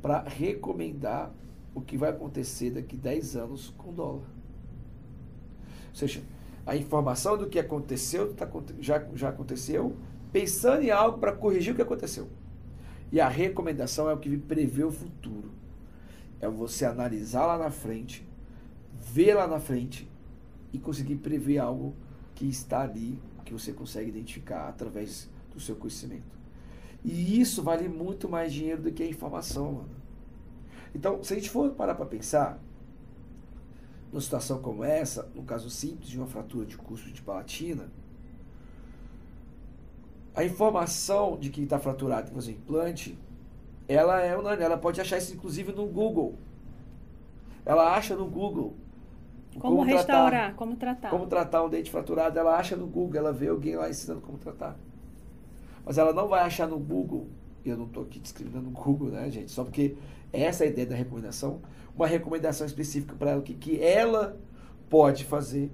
[0.00, 1.32] para recomendar
[1.74, 4.26] o que vai acontecer daqui 10 anos com o dólar.
[5.88, 6.22] Ou seja,
[6.66, 8.48] a informação do que aconteceu tá,
[8.80, 9.96] já, já aconteceu,
[10.32, 12.28] pensando em algo para corrigir o que aconteceu.
[13.12, 15.52] E a recomendação é o que prevê o futuro.
[16.40, 18.26] É você analisar lá na frente,
[18.92, 20.08] ver lá na frente
[20.72, 21.94] e conseguir prever algo
[22.34, 26.34] que está ali, que você consegue identificar através do seu conhecimento.
[27.04, 29.90] E isso vale muito mais dinheiro do que a informação, mano.
[30.94, 32.58] Então, se a gente for parar para pensar,
[34.10, 37.88] numa situação como essa, no caso simples de uma fratura de curso de palatina,
[40.34, 43.18] a informação de que está fraturado e fazer implante,
[43.86, 46.38] ela é unânime, ela pode achar isso inclusive no Google.
[47.64, 48.74] Ela acha no Google.
[49.58, 51.10] Como, como restaurar, tratar, como tratar.
[51.10, 54.38] Como tratar um dente fraturado, ela acha no Google, ela vê alguém lá ensinando como
[54.38, 54.76] tratar.
[55.84, 57.28] Mas ela não vai achar no Google,
[57.64, 59.50] e eu não estou aqui discriminando o Google, né, gente?
[59.50, 59.96] Só porque
[60.32, 61.60] essa é a ideia da recomendação.
[61.94, 64.36] Uma recomendação específica para ela, o que, que ela
[64.90, 65.70] pode fazer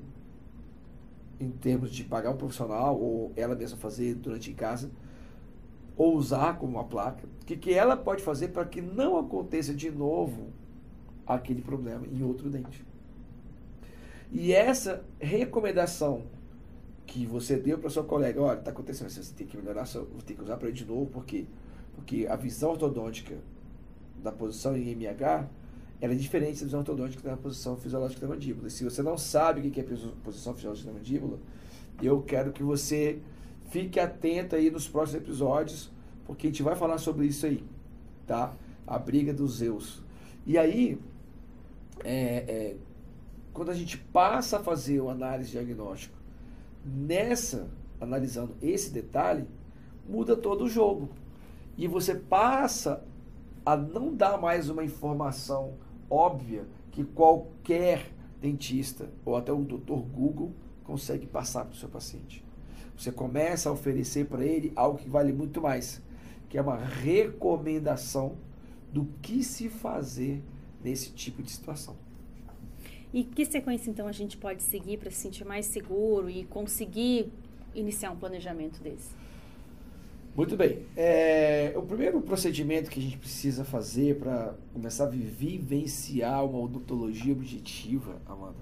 [1.41, 4.91] em termos de pagar um profissional ou ela mesma fazer durante em casa,
[5.97, 9.75] ou usar como uma placa, o que, que ela pode fazer para que não aconteça
[9.75, 10.49] de novo
[11.27, 12.85] aquele problema em outro dente.
[14.33, 16.23] E essa recomendação
[17.07, 20.37] que você deu para sua colega, olha, está acontecendo, você tem que melhorar, você tem
[20.37, 21.47] que usar para ele de novo, porque
[21.95, 23.37] porque a visão ortodôntica
[24.23, 25.49] da posição em MH
[26.01, 28.69] ela é diferente da visão ortodôntica da posição fisiológica da mandíbula.
[28.69, 29.85] E se você não sabe o que é
[30.25, 31.39] posição fisiológica da mandíbula,
[32.03, 33.19] eu quero que você
[33.69, 35.91] fique atento aí nos próximos episódios,
[36.25, 37.63] porque a gente vai falar sobre isso aí,
[38.27, 38.55] tá?
[38.87, 40.03] A briga dos Zeus.
[40.47, 40.99] E aí,
[42.03, 42.17] é,
[42.49, 42.77] é,
[43.61, 46.17] quando a gente passa a fazer o análise diagnóstico,
[46.83, 47.69] nessa,
[48.01, 49.47] analisando esse detalhe,
[50.09, 51.11] muda todo o jogo.
[51.77, 53.05] E você passa
[53.67, 55.75] a não dar mais uma informação
[56.09, 62.43] óbvia que qualquer dentista ou até o doutor Google consegue passar para o seu paciente.
[62.97, 66.01] Você começa a oferecer para ele algo que vale muito mais,
[66.49, 68.39] que é uma recomendação
[68.91, 70.43] do que se fazer
[70.83, 71.95] nesse tipo de situação.
[73.13, 77.33] E que sequência então a gente pode seguir para se sentir mais seguro e conseguir
[77.75, 79.11] iniciar um planejamento desse?
[80.37, 80.87] Muito bem.
[80.97, 87.33] É, o primeiro procedimento que a gente precisa fazer para começar a vivenciar uma odontologia
[87.33, 88.59] objetiva, Amanda,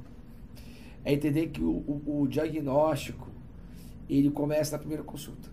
[1.05, 3.29] é entender que o, o, o, diagnóstico
[4.09, 5.51] ele começa na primeira consulta.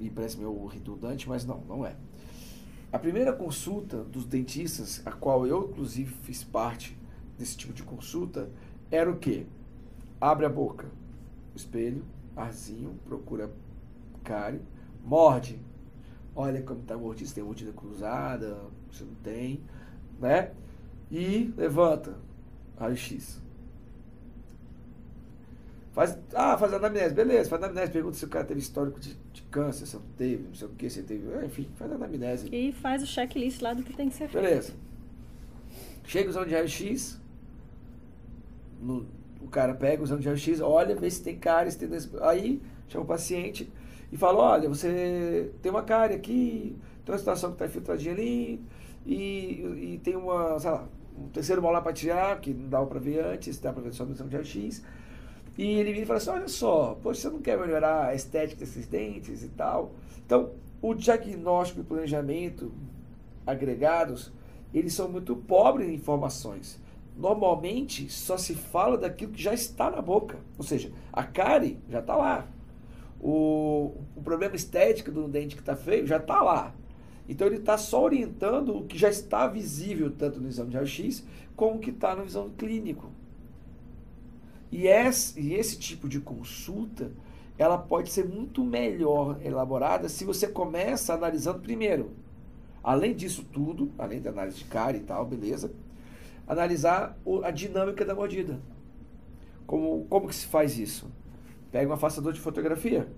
[0.00, 1.94] E parece meio redundante, mas não, não é.
[2.92, 6.96] A primeira consulta dos dentistas, a qual eu inclusive fiz parte
[7.38, 8.48] desse tipo de consulta,
[8.90, 9.46] era o quê?
[10.20, 10.86] Abre a boca,
[11.54, 12.04] espelho,
[12.36, 13.50] arzinho, procura
[14.22, 14.60] cárie,
[15.04, 15.60] Morde.
[16.34, 18.58] Olha como está mordido, se tem mordida cruzada,
[18.90, 19.60] se não tem,
[20.20, 20.50] né?
[21.10, 22.16] E levanta.
[22.76, 23.40] Raio-X.
[25.92, 29.42] Faz, ah, faz anamnese, beleza, faz anamnese, pergunta se o cara teve histórico de, de
[29.42, 32.48] câncer, se não teve, não sei o que, se teve, enfim, faz anamnese.
[32.52, 34.42] E faz o checklist lá do que tem que ser feito.
[34.42, 34.72] Beleza.
[36.02, 37.20] Chega usando de raio-x,
[39.40, 41.88] o cara pega usando de raio-x, olha, vê se tem cárie, se tem...
[42.22, 43.70] Aí, chama o paciente,
[44.10, 48.64] e fala, olha, você tem uma cárie aqui, tem uma situação que está infiltradinha ali,
[49.06, 52.98] e, e tem uma, sei lá, um terceiro molar para tirar, que não dava para
[52.98, 54.84] ver antes, dá para ver só no exame de raio-x.
[55.56, 58.60] E ele vira e fala assim, olha só, poxa, você não quer melhorar a estética
[58.60, 59.92] desses dentes e tal?
[60.24, 60.50] Então,
[60.82, 62.72] o diagnóstico e planejamento
[63.46, 64.32] agregados,
[64.72, 66.80] eles são muito pobres em informações.
[67.16, 70.38] Normalmente, só se fala daquilo que já está na boca.
[70.58, 72.48] Ou seja, a cárie já está lá
[73.24, 76.74] o, o problema estético do dente que está feio já está lá.
[77.26, 81.24] Então ele está só orientando o que já está visível tanto no exame de raio-x
[81.56, 83.10] como o que está na visão clínico.
[84.70, 87.10] E esse, e esse tipo de consulta
[87.56, 92.10] ela pode ser muito melhor elaborada se você começa analisando primeiro.
[92.82, 95.72] Além disso tudo, além da análise de cara e tal, beleza,
[96.46, 98.60] analisar a dinâmica da mordida.
[99.66, 101.10] Como, como que se faz isso?
[101.70, 103.08] Pega um afastador de fotografia.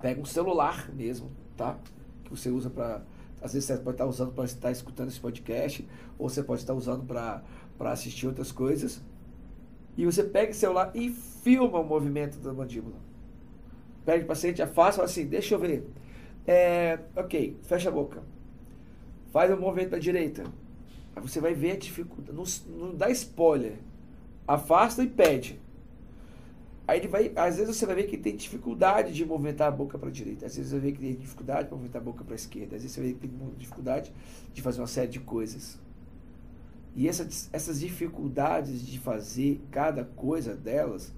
[0.00, 1.78] Pega um celular mesmo, tá?
[2.24, 3.02] Que você usa para.
[3.40, 5.86] Às vezes você pode estar usando para estar escutando esse podcast,
[6.18, 7.42] ou você pode estar usando para
[7.90, 9.02] assistir outras coisas.
[9.96, 12.96] E você pega o celular e filma o movimento da mandíbula.
[14.04, 15.86] Pega o paciente, afasta, fala assim, deixa eu ver.
[16.46, 18.22] É, ok, fecha a boca.
[19.32, 20.44] Faz o movimento para direita.
[21.14, 22.36] Aí você vai ver a dificuldade.
[22.36, 22.44] Não,
[22.78, 23.78] não dá spoiler.
[24.46, 25.60] Afasta e pede.
[26.86, 29.96] Aí ele vai, às vezes você vai ver que tem dificuldade de movimentar a boca
[29.96, 32.24] para a direita, às vezes você vai ver que tem dificuldade de movimentar a boca
[32.24, 34.12] para a esquerda, às vezes você vai ver que tem dificuldade
[34.52, 35.78] de fazer uma série de coisas.
[36.94, 41.12] E essa, essas dificuldades de fazer cada coisa delas,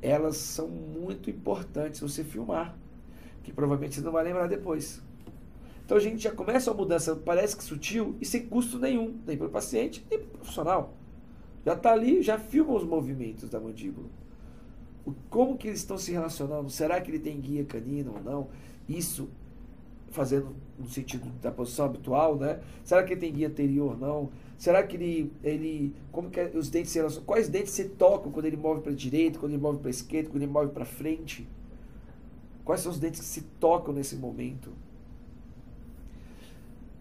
[0.00, 2.76] elas são muito importantes você filmar,
[3.42, 5.02] que provavelmente você não vai lembrar depois.
[5.84, 9.36] Então a gente já começa uma mudança, parece que sutil e sem custo nenhum, nem
[9.36, 10.94] para o paciente, nem para o profissional.
[11.64, 14.08] Já está ali, já filma os movimentos da mandíbula
[15.28, 16.70] como que eles estão se relacionando?
[16.70, 18.48] Será que ele tem guia canino ou não?
[18.88, 19.28] Isso
[20.10, 22.60] fazendo no sentido da posição habitual, né?
[22.84, 24.30] Será que ele tem guia anterior ou não?
[24.56, 27.26] Será que ele, ele como que os dentes se relacionam?
[27.26, 29.90] Quais dentes se tocam quando ele move para a direita, quando ele move para a
[29.90, 31.46] esquerda, quando ele move para frente?
[32.64, 34.72] Quais são os dentes que se tocam nesse momento?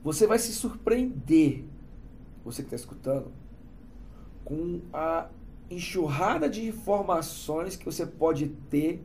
[0.04, 1.64] Você vai se surpreender,
[2.44, 3.32] você que está escutando,
[4.44, 5.30] com a
[5.72, 9.02] enxurrada de informações que você pode ter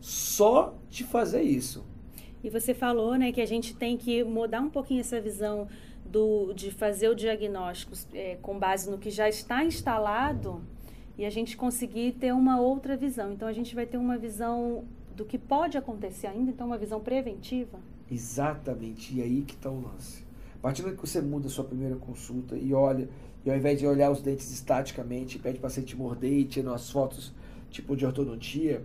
[0.00, 1.86] só de fazer isso.
[2.42, 5.68] E você falou, né, que a gente tem que mudar um pouquinho essa visão
[6.04, 10.62] do, de fazer o diagnóstico é, com base no que já está instalado
[11.16, 13.32] e a gente conseguir ter uma outra visão.
[13.32, 14.84] Então a gente vai ter uma visão
[15.16, 17.78] do que pode acontecer ainda, então uma visão preventiva.
[18.10, 20.24] Exatamente, e aí que está o lance.
[20.56, 23.08] A partir do que você muda a sua primeira consulta e olha,
[23.44, 26.90] e ao invés de olhar os dentes estaticamente, pede o paciente morder e tirar as
[26.90, 27.32] fotos
[27.70, 28.82] tipo de ortodontia,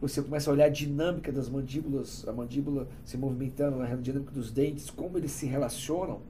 [0.00, 4.50] você começa a olhar a dinâmica das mandíbulas, a mandíbula se movimentando, a dinâmica dos
[4.50, 6.20] dentes, como eles se relacionam,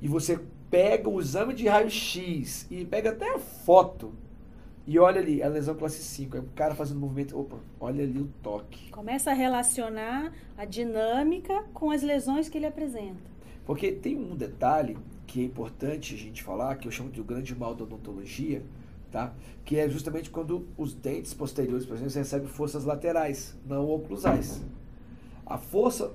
[0.00, 0.38] e você
[0.70, 4.12] pega o exame de raio-x e pega até a foto
[4.90, 8.22] e olha ali, a lesão classe 5, é o cara fazendo movimento, opa, olha ali
[8.22, 8.90] o toque.
[8.90, 13.20] Começa a relacionar a dinâmica com as lesões que ele apresenta.
[13.66, 17.24] Porque tem um detalhe que é importante a gente falar, que eu chamo de o
[17.24, 18.62] grande mal da odontologia,
[19.12, 19.34] tá?
[19.62, 24.62] Que é justamente quando os dentes posteriores, por exemplo, recebem forças laterais, não oclusais.
[25.44, 26.14] A força,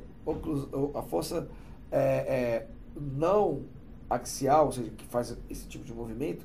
[0.96, 1.48] a força
[1.92, 2.68] é, é,
[3.00, 3.66] não
[4.10, 6.44] axial, ou seja, que faz esse tipo de movimento,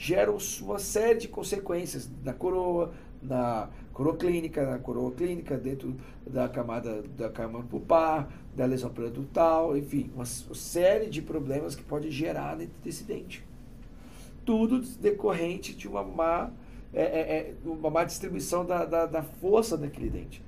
[0.00, 2.90] geram uma série de consequências na coroa,
[3.22, 5.94] na coroa clínica, na coroa clínica, dentro
[6.26, 8.26] da camada da camada pulpar,
[8.56, 13.44] da lesão periodontal, enfim, uma série de problemas que pode gerar dentro desse dente.
[14.42, 16.50] Tudo decorrente de uma má,
[16.94, 20.42] é, é, é uma má distribuição da, da, da força daquele dente.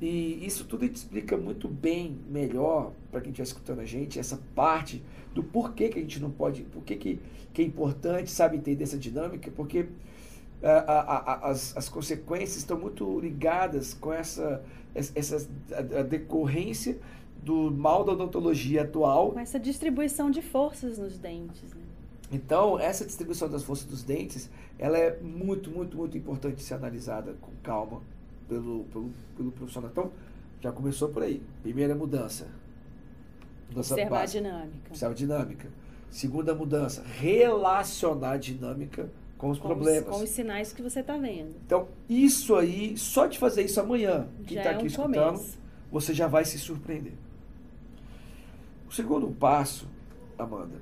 [0.00, 5.02] E isso tudo explica muito bem, melhor, para quem estiver escutando a gente, essa parte
[5.34, 7.20] do porquê que a gente não pode, porquê que,
[7.54, 9.86] que é importante, sabe, entender essa dinâmica, porque
[10.62, 14.60] a, a, a, as, as consequências estão muito ligadas com essa,
[14.94, 16.98] essa a, decorrência
[17.42, 19.32] do mal da odontologia atual.
[19.32, 21.72] Com essa distribuição de forças nos dentes.
[21.74, 21.82] Né?
[22.32, 27.34] Então, essa distribuição das forças dos dentes, ela é muito, muito, muito importante ser analisada
[27.40, 28.02] com calma
[28.48, 29.90] pelo, pelo, pelo profissional.
[29.92, 30.10] Então,
[30.60, 31.40] já começou por aí.
[31.62, 32.48] Primeira mudança.
[33.68, 34.38] mudança Observar básica.
[34.38, 34.88] a dinâmica.
[34.88, 35.83] Observar a dinâmica.
[36.14, 40.08] Segunda mudança, relacionar a dinâmica com os com problemas.
[40.08, 41.56] Os, com os sinais que você está vendo.
[41.66, 45.58] Então, isso aí, só de fazer isso amanhã, quem está é aqui um escutando, começo.
[45.90, 47.14] você já vai se surpreender.
[48.88, 49.88] O segundo passo,
[50.38, 50.80] Amanda,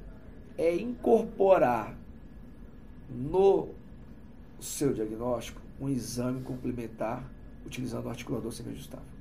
[0.58, 1.96] é incorporar
[3.08, 3.70] no
[4.60, 7.26] seu diagnóstico um exame complementar
[7.64, 9.11] utilizando o articulador semiajustável.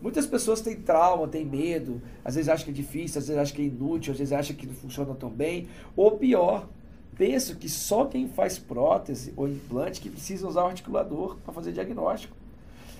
[0.00, 3.56] Muitas pessoas têm trauma, têm medo, às vezes acham que é difícil, às vezes acham
[3.56, 6.68] que é inútil, às vezes acham que não funciona tão bem, ou pior,
[7.16, 11.72] pensam que só quem faz prótese ou implante que precisa usar o articulador para fazer
[11.72, 12.36] diagnóstico.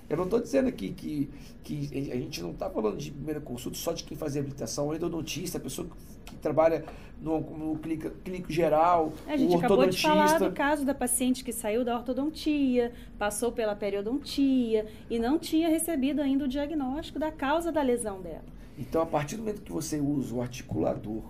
[0.09, 1.28] Eu não estou dizendo aqui que,
[1.64, 4.94] que a gente não está falando de primeira consulta só de quem faz reabilitação, o
[4.94, 5.88] endodontista, a pessoa
[6.24, 6.84] que trabalha
[7.20, 10.94] no, no clínico, clínico geral, é, a gente o acabou de falar do caso da
[10.94, 17.18] paciente que saiu da ortodontia, passou pela periodontia e não tinha recebido ainda o diagnóstico
[17.18, 18.44] da causa da lesão dela.
[18.78, 21.22] Então, a partir do momento que você usa o articulador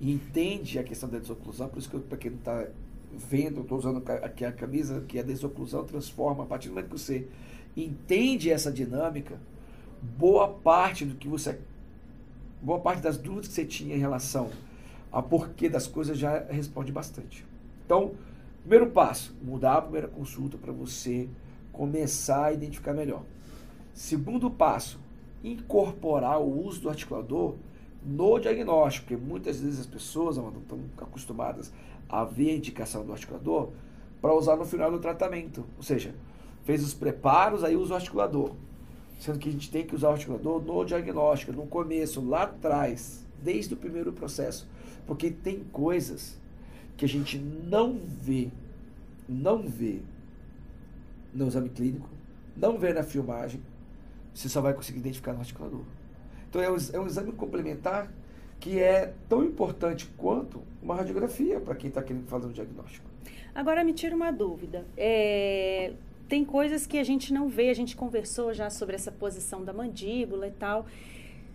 [0.00, 2.66] e entende a questão da desoclusão, por isso que para quem não está
[3.16, 6.90] vendo, eu estou usando aqui a camisa que a desoclusão transforma, a partir do momento
[6.90, 7.26] que você
[7.76, 9.38] entende essa dinâmica,
[10.00, 11.58] boa parte do que você
[12.60, 14.50] boa parte das dúvidas que você tinha em relação
[15.12, 17.44] a porquê das coisas já responde bastante.
[17.84, 18.12] Então,
[18.62, 21.28] primeiro passo, mudar a primeira consulta para você
[21.70, 23.22] começar a identificar melhor.
[23.92, 24.98] Segundo passo,
[25.42, 27.54] incorporar o uso do articulador
[28.02, 31.72] no diagnóstico, porque muitas vezes as pessoas não estão acostumadas
[32.08, 33.70] a ver a indicação do articulador
[34.20, 35.64] para usar no final do tratamento.
[35.76, 36.14] Ou seja,
[36.64, 38.52] fez os preparos, aí usa o articulador.
[39.18, 43.24] Sendo que a gente tem que usar o articulador no diagnóstico, no começo, lá atrás,
[43.42, 44.66] desde o primeiro processo.
[45.06, 46.38] Porque tem coisas
[46.96, 48.50] que a gente não vê,
[49.28, 50.00] não vê
[51.32, 52.08] no exame clínico,
[52.56, 53.60] não vê na filmagem,
[54.32, 55.82] você só vai conseguir identificar no articulador.
[56.48, 58.10] Então é um, é um exame complementar
[58.60, 63.06] que é tão importante quanto uma radiografia para quem está querendo fazer um diagnóstico.
[63.54, 64.86] Agora me tira uma dúvida.
[64.96, 65.92] É,
[66.34, 69.72] tem coisas que a gente não vê, a gente conversou já sobre essa posição da
[69.72, 70.84] mandíbula e tal.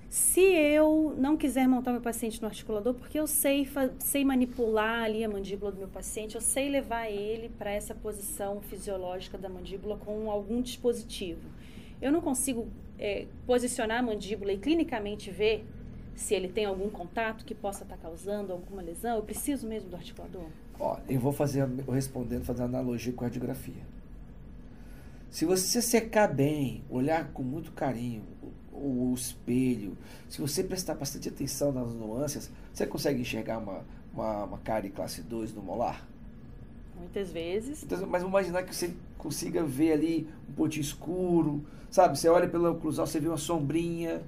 [0.10, 3.68] Se eu não quiser montar meu paciente no articulador, porque eu sei,
[4.00, 8.62] sei manipular ali a mandíbula do meu paciente, eu sei levar ele para essa posição
[8.62, 11.42] fisiológica da mandíbula com algum dispositivo.
[12.02, 12.66] Eu não consigo
[12.98, 15.66] é, posicionar a mandíbula e clinicamente ver
[16.16, 19.18] se ele tem algum contato que possa estar tá causando alguma lesão.
[19.18, 20.46] Eu preciso mesmo do articulador?
[20.80, 23.99] Ó, eu vou fazer, respondendo, fazer analogia com a radiografia.
[25.30, 28.24] Se você secar bem, olhar com muito carinho
[28.72, 34.44] o, o, espelho, se você prestar bastante atenção nas nuances, você consegue enxergar uma, uma,
[34.46, 36.08] uma cárie classe 2 no molar?
[36.98, 37.84] Muitas vezes.
[37.84, 42.18] Então, mas vamos imaginar que você consiga ver ali um pontinho escuro, sabe?
[42.18, 44.22] Você olha pela oclusão, você vê uma sombrinha.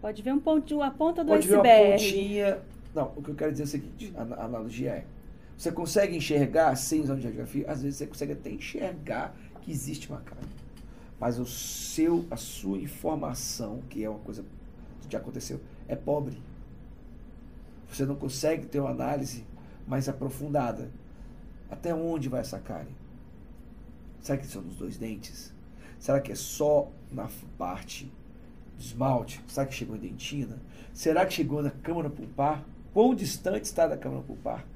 [0.00, 1.62] Pode ver um pontinho, a ponta do Pode iceberg.
[1.62, 2.58] ver uma pontinha.
[2.94, 5.04] Não, o que eu quero dizer é o seguinte, a, a analogia é,
[5.56, 7.70] Você consegue enxergar sem usar de radiografia?
[7.70, 10.48] Às vezes você consegue até enxergar que existe uma cárie.
[11.18, 14.44] Mas o seu, a sua informação, que é uma coisa
[15.00, 16.42] que já aconteceu, é pobre.
[17.88, 19.44] Você não consegue ter uma análise
[19.86, 20.90] mais aprofundada.
[21.70, 22.94] Até onde vai essa cárie?
[24.20, 25.52] Será que são nos dois dentes?
[25.98, 28.10] Será que é só na parte
[28.76, 29.40] do esmalte?
[29.46, 30.60] Será que chegou em dentina?
[30.92, 32.64] Será que chegou na câmara pulpar?
[32.92, 34.66] Quão distante está da câmara pulpar?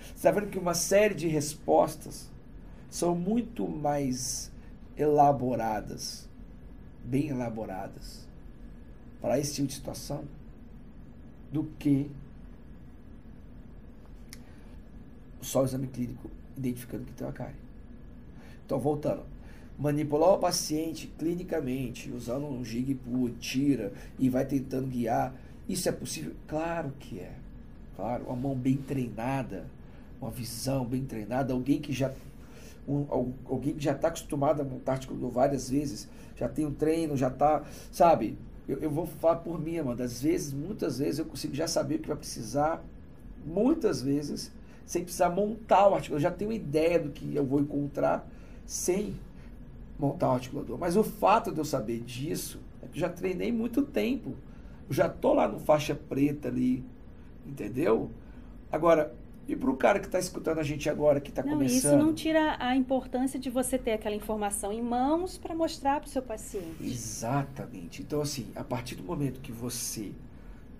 [0.00, 2.30] Você está vendo que uma série de respostas
[2.90, 4.50] são muito mais
[4.96, 6.28] elaboradas,
[7.04, 8.28] bem elaboradas,
[9.20, 10.24] para esse tipo de situação,
[11.52, 12.10] do que
[15.40, 17.56] só o exame clínico identificando que tem uma cárie.
[18.66, 19.22] Então, voltando.
[19.78, 23.00] Manipular o paciente clinicamente, usando um jig
[23.40, 25.34] tira e vai tentando guiar,
[25.66, 26.34] isso é possível?
[26.46, 27.32] Claro que é.
[27.96, 29.66] Claro, uma mão bem treinada,
[30.20, 32.12] uma visão bem treinada, alguém que já
[32.88, 37.16] um, alguém que já está acostumado a montar articulador várias vezes, já tem um treino,
[37.16, 37.62] já está,
[37.92, 38.38] sabe?
[38.66, 40.02] Eu, eu, vou falar por mim, mano.
[40.02, 42.82] Às vezes, muitas vezes, eu consigo já saber o que vai precisar,
[43.44, 44.52] muitas vezes,
[44.86, 46.16] sem precisar montar o articulador.
[46.16, 48.28] Eu já tenho ideia do que eu vou encontrar
[48.64, 49.14] sem
[49.98, 50.78] montar o articulador.
[50.78, 54.34] Mas o fato de eu saber disso é que eu já treinei muito tempo.
[54.88, 56.84] Eu já tô lá no faixa preta ali,
[57.46, 58.10] entendeu?
[58.72, 59.14] Agora,
[59.50, 61.76] e para o cara que está escutando a gente agora, que está começando?
[61.76, 66.06] Isso não tira a importância de você ter aquela informação em mãos para mostrar para
[66.06, 66.76] o seu paciente.
[66.80, 68.00] Exatamente.
[68.00, 70.12] Então, assim, a partir do momento que você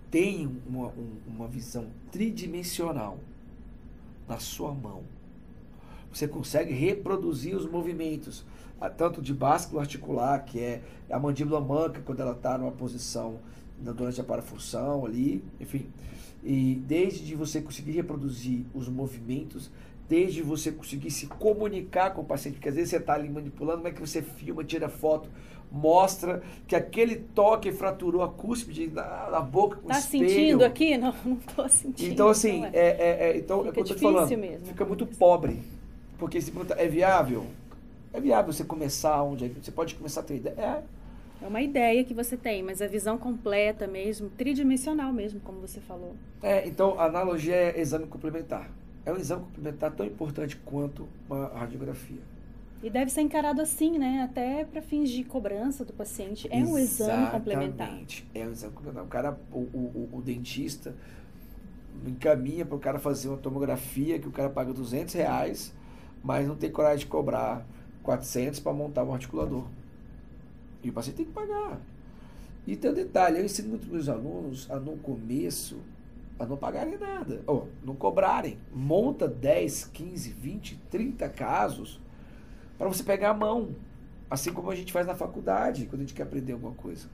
[0.09, 3.19] tem uma, um, uma visão tridimensional
[4.29, 5.03] na sua mão,
[6.13, 8.45] você consegue reproduzir os movimentos,
[8.97, 13.41] tanto de básculo articular, que é a mandíbula manca, quando ela está numa posição
[13.81, 15.89] durante a parafunção ali, enfim
[16.43, 19.71] e desde você conseguir reproduzir os movimentos,
[20.09, 23.79] desde você conseguir se comunicar com o paciente, porque às vezes você está ali manipulando,
[23.79, 25.29] como é que você filma, tira foto,
[25.71, 30.29] mostra que aquele toque fraturou a cúspide na, na boca com tá espelho.
[30.29, 30.97] sentindo aqui?
[30.99, 32.13] Não, não estou sentindo.
[32.13, 32.71] Então, assim, é.
[32.73, 34.67] É, é, é, então, fica é o que eu tô falando, mesmo.
[34.67, 35.61] fica muito pobre.
[36.19, 37.47] Porque se pergunta, é viável?
[38.13, 39.49] É viável você começar onde?
[39.49, 40.55] Você pode começar a ter ideia?
[40.59, 40.83] É.
[41.43, 45.81] É uma ideia que você tem, mas a visão completa mesmo, tridimensional mesmo, como você
[45.81, 46.15] falou.
[46.43, 48.71] É, então a analogia é exame complementar.
[49.07, 52.21] É um exame complementar tão importante quanto uma radiografia.
[52.83, 54.23] E deve ser encarado assim, né?
[54.23, 56.49] Até para fins de cobrança do paciente.
[56.51, 57.89] É um exame complementar.
[57.89, 58.27] Exatamente.
[58.35, 59.05] É um exame complementar.
[59.05, 60.95] O cara, o, o, o dentista
[62.07, 65.75] encaminha para o cara fazer uma tomografia que o cara paga 200 reais,
[66.23, 67.67] mas não tem coragem de cobrar
[68.03, 69.67] 400 para montar um articulador.
[70.83, 71.81] E o paciente tem que pagar.
[72.67, 75.79] E tem um detalhe, eu ensino muito meus alunos a no começo
[76.39, 78.57] a não pagarem nada, ou não cobrarem.
[78.75, 82.01] Monta 10, 15, 20, 30 casos
[82.79, 83.75] para você pegar a mão.
[84.31, 87.09] Assim como a gente faz na faculdade, quando a gente quer aprender alguma coisa.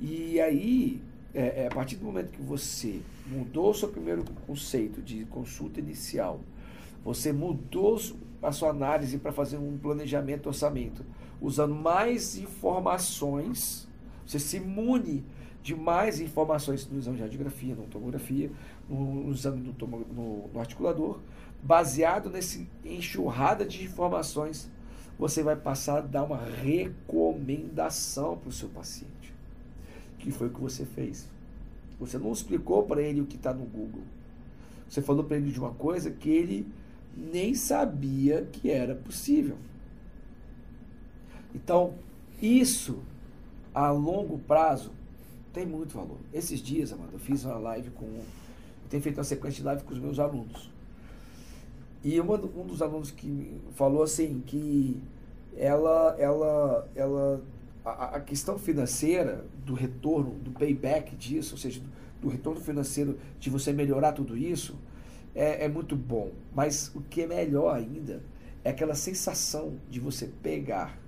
[0.00, 1.02] E aí,
[1.34, 5.80] é, é, a partir do momento que você mudou o seu primeiro conceito de consulta
[5.80, 6.40] inicial,
[7.04, 8.00] você mudou
[8.42, 11.04] a sua análise para fazer um planejamento, orçamento
[11.40, 13.86] usando mais informações,
[14.26, 15.24] você se imune
[15.62, 18.50] de mais informações no exame de radiografia, na tomografia,
[18.88, 21.18] no, exame do tomo, no, no articulador,
[21.62, 24.70] baseado nessa enxurrada de informações,
[25.18, 29.34] você vai passar a dar uma recomendação para o seu paciente.
[30.18, 31.26] Que foi o que você fez.
[31.98, 34.02] Você não explicou para ele o que está no Google.
[34.88, 36.66] Você falou para ele de uma coisa que ele
[37.16, 39.56] nem sabia que era possível.
[41.56, 41.94] Então,
[42.40, 42.98] isso
[43.74, 44.92] a longo prazo
[45.54, 46.18] tem muito valor.
[46.32, 48.04] Esses dias, Amanda, eu fiz uma live com.
[48.04, 50.70] Eu tenho feito uma sequência de live com os meus alunos.
[52.04, 55.00] E uma, um dos alunos que falou assim que
[55.56, 57.42] ela, ela, ela,
[57.84, 61.88] a, a, questão financeira do retorno, do payback disso, ou seja, do,
[62.20, 64.76] do retorno financeiro de você melhorar tudo isso,
[65.34, 66.32] é, é muito bom.
[66.54, 68.22] Mas o que é melhor ainda
[68.62, 71.05] é aquela sensação de você pegar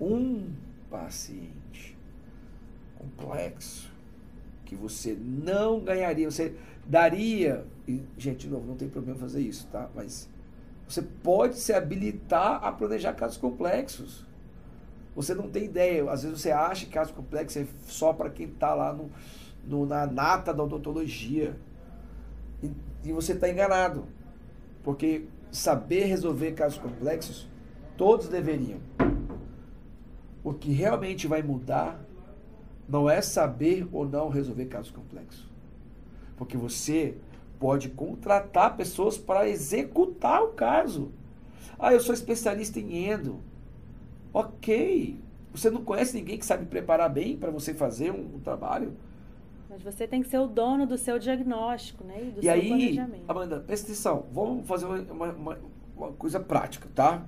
[0.00, 0.50] um
[0.90, 1.96] paciente
[2.96, 3.90] complexo
[4.64, 9.66] que você não ganharia, você daria, e, gente, de novo, não tem problema fazer isso,
[9.72, 9.88] tá?
[9.94, 10.28] Mas
[10.86, 14.26] você pode se habilitar a planejar casos complexos.
[15.16, 18.46] Você não tem ideia, às vezes você acha que caso complexo é só para quem
[18.46, 19.10] está lá no,
[19.66, 21.56] no, na nata da odontologia.
[22.62, 22.70] E,
[23.04, 24.06] e você está enganado.
[24.82, 27.48] Porque saber resolver casos complexos,
[27.96, 28.80] todos deveriam.
[30.42, 32.00] O que realmente vai mudar
[32.88, 35.46] não é saber ou não resolver casos complexos.
[36.36, 37.16] Porque você
[37.58, 41.10] pode contratar pessoas para executar o caso.
[41.78, 43.40] Ah, eu sou especialista em endo.
[44.32, 45.18] Ok.
[45.52, 48.96] Você não conhece ninguém que sabe preparar bem para você fazer um, um, trabalho?
[49.68, 52.22] Mas você tem que ser o dono do seu diagnóstico, né?
[52.22, 53.24] E do e seu aí, planejamento.
[53.28, 54.26] Amanda, presta atenção.
[54.32, 55.58] Vamos fazer uma, uma,
[55.96, 57.24] uma coisa prática, tá?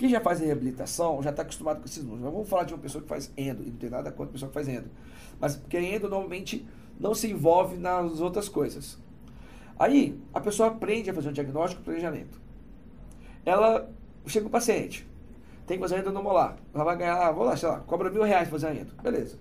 [0.00, 2.24] Quem já faz reabilitação já está acostumado com esses números.
[2.24, 4.32] Mas vamos falar de uma pessoa que faz endo, e não tem nada contra a
[4.32, 4.90] pessoa que faz endo.
[5.38, 6.66] Mas porque endo normalmente
[6.98, 8.98] não se envolve nas outras coisas.
[9.78, 12.40] Aí, a pessoa aprende a fazer um diagnóstico e planejamento.
[13.44, 13.90] Ela
[14.26, 15.06] chega o paciente,
[15.66, 16.56] tem que fazer endo no molar.
[16.72, 18.94] Ela vai ganhar, vou lá, sei lá, cobra mil reais fazer a endo.
[19.02, 19.38] Beleza.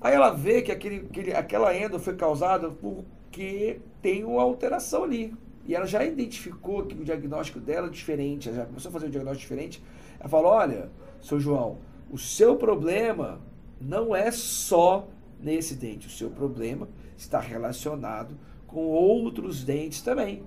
[0.00, 5.32] Aí ela vê que aquele, aquele, aquela endo foi causada porque tem uma alteração ali.
[5.66, 9.06] E ela já identificou que o diagnóstico dela é diferente, ela já começou a fazer
[9.06, 9.82] um diagnóstico diferente.
[10.18, 10.90] Ela falou: olha,
[11.20, 11.78] seu João,
[12.10, 13.40] o seu problema
[13.80, 15.08] não é só
[15.40, 18.36] nesse dente, o seu problema está relacionado
[18.66, 20.42] com outros dentes também.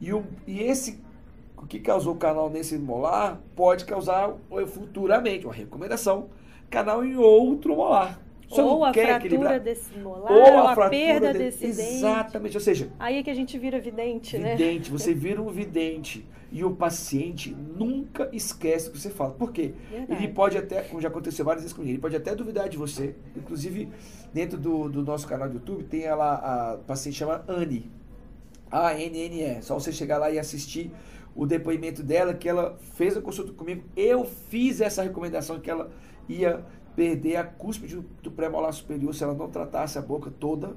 [0.00, 1.00] E, o, e esse
[1.56, 4.32] o que causou canal nesse molar pode causar
[4.68, 6.28] futuramente uma recomendação
[6.70, 8.20] canal em outro molar.
[8.48, 9.60] Você ou a fratura equilibrar.
[9.60, 11.38] desse molar, ou a, ou a perda de...
[11.38, 11.90] desse Exatamente.
[11.90, 11.98] dente.
[11.98, 12.88] Exatamente, ou seja...
[12.98, 14.56] Aí é que a gente vira vidente, né?
[14.56, 16.24] Vidente, você vira um vidente.
[16.50, 19.32] E o paciente nunca esquece o que você fala.
[19.32, 19.74] Por quê?
[19.90, 20.24] Verdade.
[20.24, 23.14] Ele pode até, como já aconteceu várias vezes comigo, ele pode até duvidar de você.
[23.36, 23.90] Inclusive,
[24.32, 27.90] dentro do, do nosso canal do YouTube, tem ela, a paciente chama Anne.
[28.70, 29.60] A-N-N-E.
[29.62, 30.90] Só você chegar lá e assistir
[31.36, 33.84] o depoimento dela, que ela fez a consulta comigo.
[33.94, 35.90] Eu fiz essa recomendação que ela
[36.28, 36.64] ia
[36.98, 40.76] perder a cúspide do pré-molar superior se ela não tratasse a boca toda.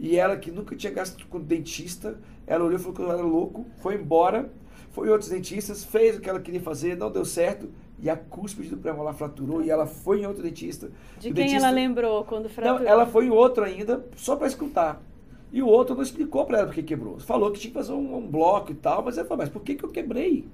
[0.00, 3.22] E ela, que nunca tinha gasto com dentista, ela olhou e falou que eu era
[3.22, 4.50] louco, foi embora,
[4.90, 8.16] foi em outros dentistas, fez o que ela queria fazer, não deu certo, e a
[8.16, 10.90] cúspide do pré-molar fraturou, e ela foi em outro dentista.
[11.20, 12.80] De o quem dentista, ela lembrou quando fraturou?
[12.80, 15.00] Não, ela foi em outro ainda, só para escutar.
[15.52, 17.20] E o outro não explicou para ela porque quebrou.
[17.20, 19.62] Falou que tinha que fazer um, um bloco e tal, mas ela falou, mas por
[19.62, 20.48] que, que eu quebrei?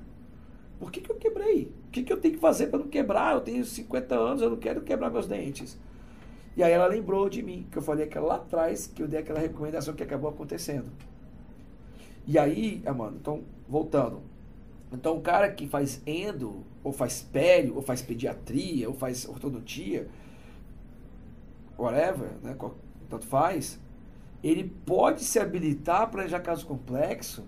[0.78, 1.72] Por que, que eu quebrei?
[1.88, 3.34] O que, que eu tenho que fazer para não quebrar?
[3.34, 5.78] Eu tenho 50 anos, eu não quero quebrar meus dentes.
[6.56, 9.20] E aí ela lembrou de mim, que eu falei aquela lá atrás, que eu dei
[9.20, 10.90] aquela recomendação que acabou acontecendo.
[12.26, 14.22] E aí, Amanda, então, voltando.
[14.92, 20.08] Então, o cara que faz endo, ou faz pério, ou faz pediatria, ou faz ortodontia,
[21.78, 22.56] whatever, né,
[23.08, 23.78] tanto faz,
[24.42, 27.44] ele pode se habilitar para já caso complexo,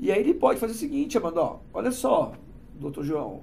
[0.00, 2.32] e aí ele pode fazer o seguinte, Amanda, ó, olha só,
[2.82, 3.42] doutor João,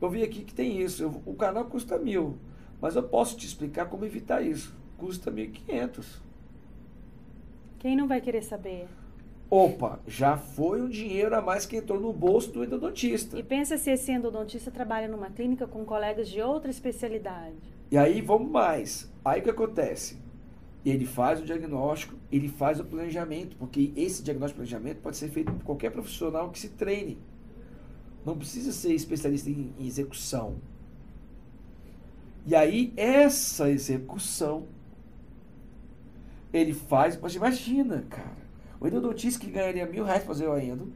[0.00, 2.36] eu vi aqui que tem isso, eu, o canal custa mil,
[2.80, 4.76] mas eu posso te explicar como evitar isso.
[4.96, 6.20] Custa mil e quinhentos.
[7.78, 8.88] Quem não vai querer saber?
[9.50, 13.38] Opa, já foi um dinheiro a mais que entrou no bolso do endodontista.
[13.38, 17.56] E pensa se esse endodontista trabalha numa clínica com colegas de outra especialidade.
[17.90, 19.10] E aí vamos mais.
[19.24, 20.18] Aí o que acontece?
[20.84, 25.28] Ele faz o diagnóstico, ele faz o planejamento, porque esse diagnóstico e planejamento pode ser
[25.28, 27.18] feito por qualquer profissional que se treine.
[28.28, 30.56] Não precisa ser especialista em, execução.
[32.44, 34.66] E aí, essa execução,
[36.52, 37.18] ele faz.
[37.18, 38.36] Mas imagina, cara.
[38.78, 40.92] O endodontista que ganharia mil reais para fazer o endo,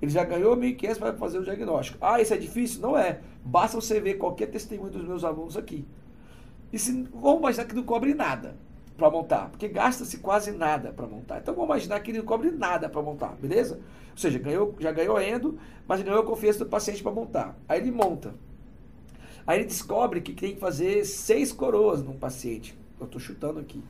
[0.00, 1.96] ele já ganhou mil quinhentos para fazer o diagnóstico.
[2.02, 2.82] Ah, isso é difícil?
[2.82, 3.20] Não é.
[3.42, 5.86] Basta você ver qualquer testemunho dos meus alunos aqui.
[6.70, 8.56] E se, vamos imaginar que não cobre nada
[8.96, 11.38] para montar, porque gasta-se quase nada para montar.
[11.38, 13.80] Então vamos imaginar que ele não cobre nada para montar, beleza?
[14.12, 17.58] Ou seja, ganhou, já ganhou endo, mas ganhou a confiança do paciente para montar.
[17.68, 18.34] Aí ele monta.
[19.46, 22.76] Aí ele descobre que tem que fazer seis coroas num paciente.
[22.98, 23.82] Eu estou chutando aqui.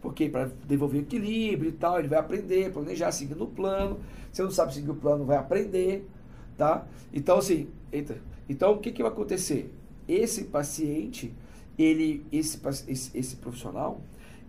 [0.00, 3.98] Porque para devolver equilíbrio e tal, ele vai aprender, planejar, seguindo o plano.
[4.32, 6.08] Se não sabe seguir o plano, vai aprender,
[6.56, 6.86] tá?
[7.12, 8.18] Então assim, eita.
[8.48, 9.74] Então o que, que vai acontecer?
[10.06, 11.34] Esse paciente,
[11.78, 14.00] ele, esse, esse, esse profissional,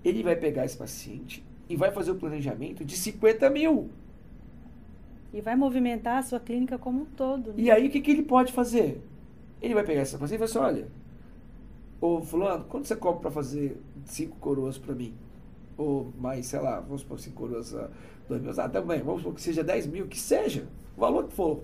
[0.08, 3.90] ele vai pegar esse paciente e vai fazer o planejamento de 50 mil.
[5.34, 7.50] E vai movimentar a sua clínica como um todo.
[7.50, 7.56] Né?
[7.58, 9.02] E aí o que, que ele pode fazer?
[9.62, 10.88] Ele vai pegar essa paciente e vai assim, olha,
[12.00, 15.14] ô fulano, quanto você cobra para fazer cinco coroas para mim?
[15.78, 17.76] Ou mais, sei lá, vamos supor cinco coroas
[18.28, 18.52] dois mil.
[18.58, 21.62] Ah, também, vamos supor que seja 10 mil, que seja, o valor que for.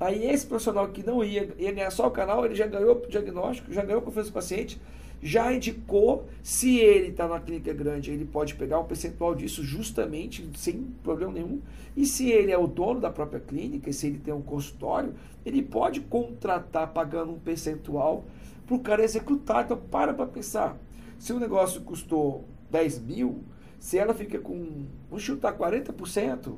[0.00, 3.08] Aí esse profissional que não ia, ia ganhar só o canal, ele já ganhou o
[3.08, 4.80] diagnóstico, já ganhou a confiança do paciente,
[5.22, 10.48] já indicou, se ele está na clínica grande, ele pode pegar um percentual disso justamente,
[10.56, 11.60] sem problema nenhum.
[11.96, 15.14] E se ele é o dono da própria clínica, e se ele tem um consultório,
[15.44, 18.24] ele pode contratar pagando um percentual
[18.66, 19.64] para o cara executar.
[19.64, 20.76] Então, para para pensar.
[21.18, 23.42] Se o negócio custou 10 mil,
[23.80, 26.54] se ela fica com, vamos chutar 40%,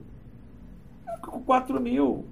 [1.06, 2.26] ela fica com 4 mil.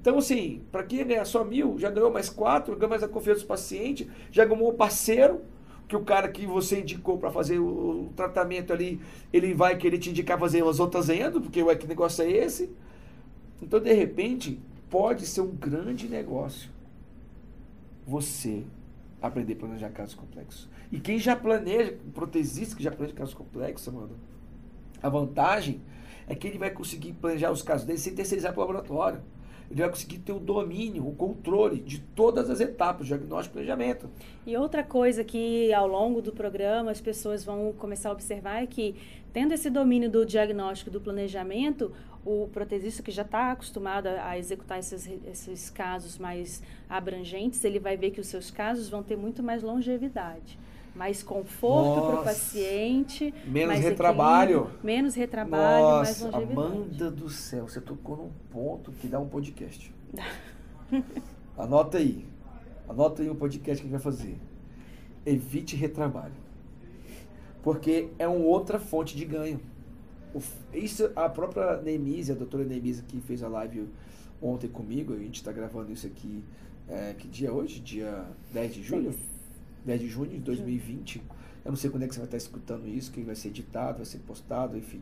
[0.00, 3.40] Então, assim, para quem ganhar só mil, já ganhou mais quatro, ganhou mais a confiança
[3.40, 5.40] do paciente, já ganhou um parceiro.
[5.88, 9.00] que o cara que você indicou para fazer o, o, tratamento ali,
[9.32, 12.70] ele vai querer te indicar fazer as outras endo, porque ué, que negócio é esse?
[13.62, 16.70] Então, de repente, pode ser um grande negócio
[18.04, 18.64] você
[19.22, 20.68] aprender a planejar casos complexos.
[20.90, 24.16] E quem já planeja, protesista que já planeja casos complexos, mano,
[25.00, 25.80] a vantagem
[26.26, 29.22] é que ele vai conseguir planejar os casos dele sem terceirizar para o laboratório.
[29.70, 34.08] Ele vai conseguir ter o domínio, o controle de todas as etapas, diagnóstico e planejamento.
[34.46, 38.66] E outra coisa que ao longo do programa as pessoas vão começar a observar é
[38.66, 38.94] que,
[39.32, 41.92] tendo esse domínio do diagnóstico do planejamento,
[42.24, 47.78] o protesista que já está acostumado a, a executar esses, esses casos mais abrangentes, ele
[47.78, 50.58] vai ver que os seus casos vão ter muito mais longevidade
[50.96, 53.32] mais conforto para o paciente.
[53.46, 54.70] Menos retrabalho.
[54.82, 56.52] Menos retrabalho, Nossa, mais longevidade.
[56.52, 59.94] Amanda do céu, você tocou num ponto que dá um podcast.
[61.56, 62.26] Anota aí.
[62.88, 64.38] Anota aí o um podcast que a gente vai fazer.
[65.24, 66.34] Evite retrabalho.
[67.62, 69.60] Porque é uma outra fonte de ganho.
[70.72, 73.88] Isso, a própria Nemise, a doutora Nemise, que fez a live
[74.40, 76.44] ontem comigo, a gente está gravando isso aqui,
[76.88, 77.80] é, que dia é hoje?
[77.80, 79.14] Dia 10 de julho?
[79.86, 81.22] 10 de junho de 2020.
[81.64, 83.98] Eu não sei quando é que você vai estar escutando isso, que vai ser editado,
[83.98, 85.00] vai ser postado, enfim.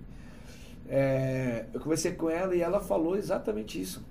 [0.88, 4.04] É, eu conversei com ela e ela falou exatamente isso.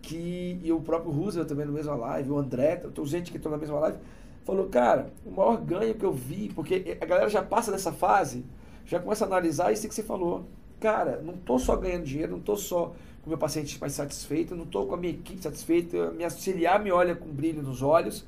[0.00, 3.58] Que, e o próprio Roosevelt também na mesma live, o André, gente que estão na
[3.58, 3.98] mesma live,
[4.44, 8.44] falou, cara, o maior ganho que eu vi, porque a galera já passa dessa fase,
[8.84, 10.44] já começa a analisar isso que você falou.
[10.80, 14.64] Cara, não estou só ganhando dinheiro, não estou só com meu paciente mais satisfeito, não
[14.64, 18.26] estou com a minha equipe satisfeita, minha auxiliar me olha com brilho nos olhos,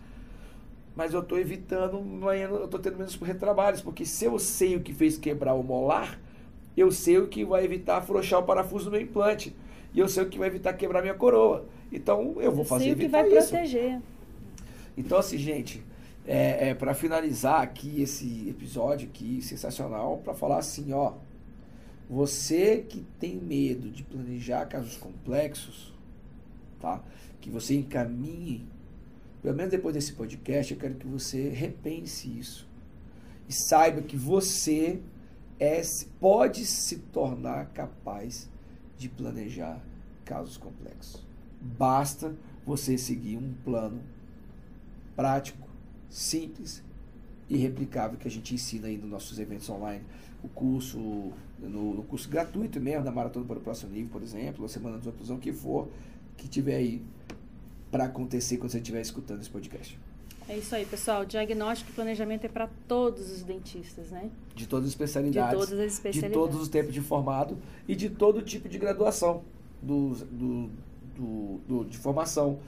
[0.96, 1.96] mas eu estou evitando,
[2.32, 6.20] eu estou tendo menos retrabalhos, porque se eu sei o que fez quebrar o molar,
[6.76, 9.54] eu sei o que vai evitar afrouxar o parafuso do meu implante.
[9.92, 11.66] E eu sei o que vai evitar quebrar minha coroa.
[11.92, 13.48] Então eu vou fazer sei o que vai isso.
[13.48, 14.00] proteger.
[14.96, 15.82] Então assim, gente,
[16.26, 21.14] é, é para finalizar aqui esse episódio aqui sensacional, para falar assim, ó,
[22.08, 25.92] você que tem medo de planejar casos complexos,
[26.80, 27.02] tá?
[27.40, 28.66] Que você encaminhe
[29.44, 32.66] pelo menos depois desse podcast, eu quero que você repense isso.
[33.46, 35.02] E saiba que você
[35.60, 35.82] é,
[36.18, 38.48] pode se tornar capaz
[38.96, 39.84] de planejar
[40.24, 41.22] casos complexos.
[41.60, 42.34] Basta
[42.64, 44.00] você seguir um plano
[45.14, 45.68] prático,
[46.08, 46.82] simples
[47.46, 50.06] e replicável que a gente ensina aí nos nossos eventos online.
[50.42, 50.98] O curso,
[51.58, 54.98] no, no curso gratuito mesmo, da Maratona para o Próximo Nível, por exemplo, a Semana
[54.98, 55.90] de Oclusão, que for,
[56.34, 57.02] que tiver aí
[57.94, 59.96] para acontecer quando você estiver escutando esse podcast.
[60.48, 61.24] É isso aí, pessoal.
[61.24, 64.32] Diagnóstico e planejamento é para todos os dentistas, né?
[64.52, 65.60] De todas as especialidades.
[65.60, 66.28] De todas as especialidades.
[66.28, 69.44] De todos os tempos de formado e de todo tipo de graduação
[69.80, 70.70] do, do,
[71.16, 72.58] do, do de formação.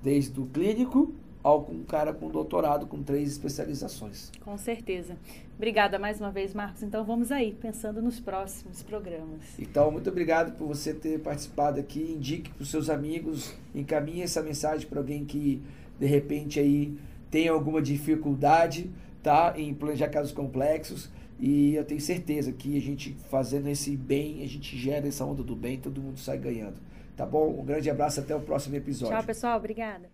[0.00, 1.12] Desde o clínico
[1.46, 4.32] ao um cara com doutorado com três especializações.
[4.40, 5.16] Com certeza.
[5.54, 6.82] Obrigada mais uma vez, Marcos.
[6.82, 9.42] Então vamos aí, pensando nos próximos programas.
[9.56, 12.00] Então, muito obrigado por você ter participado aqui.
[12.00, 15.62] Indique para os seus amigos, encaminhe essa mensagem para alguém que
[16.00, 16.98] de repente aí
[17.30, 18.90] tem alguma dificuldade,
[19.22, 19.54] tá?
[19.56, 21.08] Em planejar casos complexos.
[21.38, 25.44] E eu tenho certeza que a gente fazendo esse bem, a gente gera essa onda
[25.44, 26.80] do bem, todo mundo sai ganhando.
[27.16, 27.56] Tá bom?
[27.60, 29.14] Um grande abraço, até o próximo episódio.
[29.14, 29.56] Tchau, pessoal.
[29.56, 30.10] Obrigada.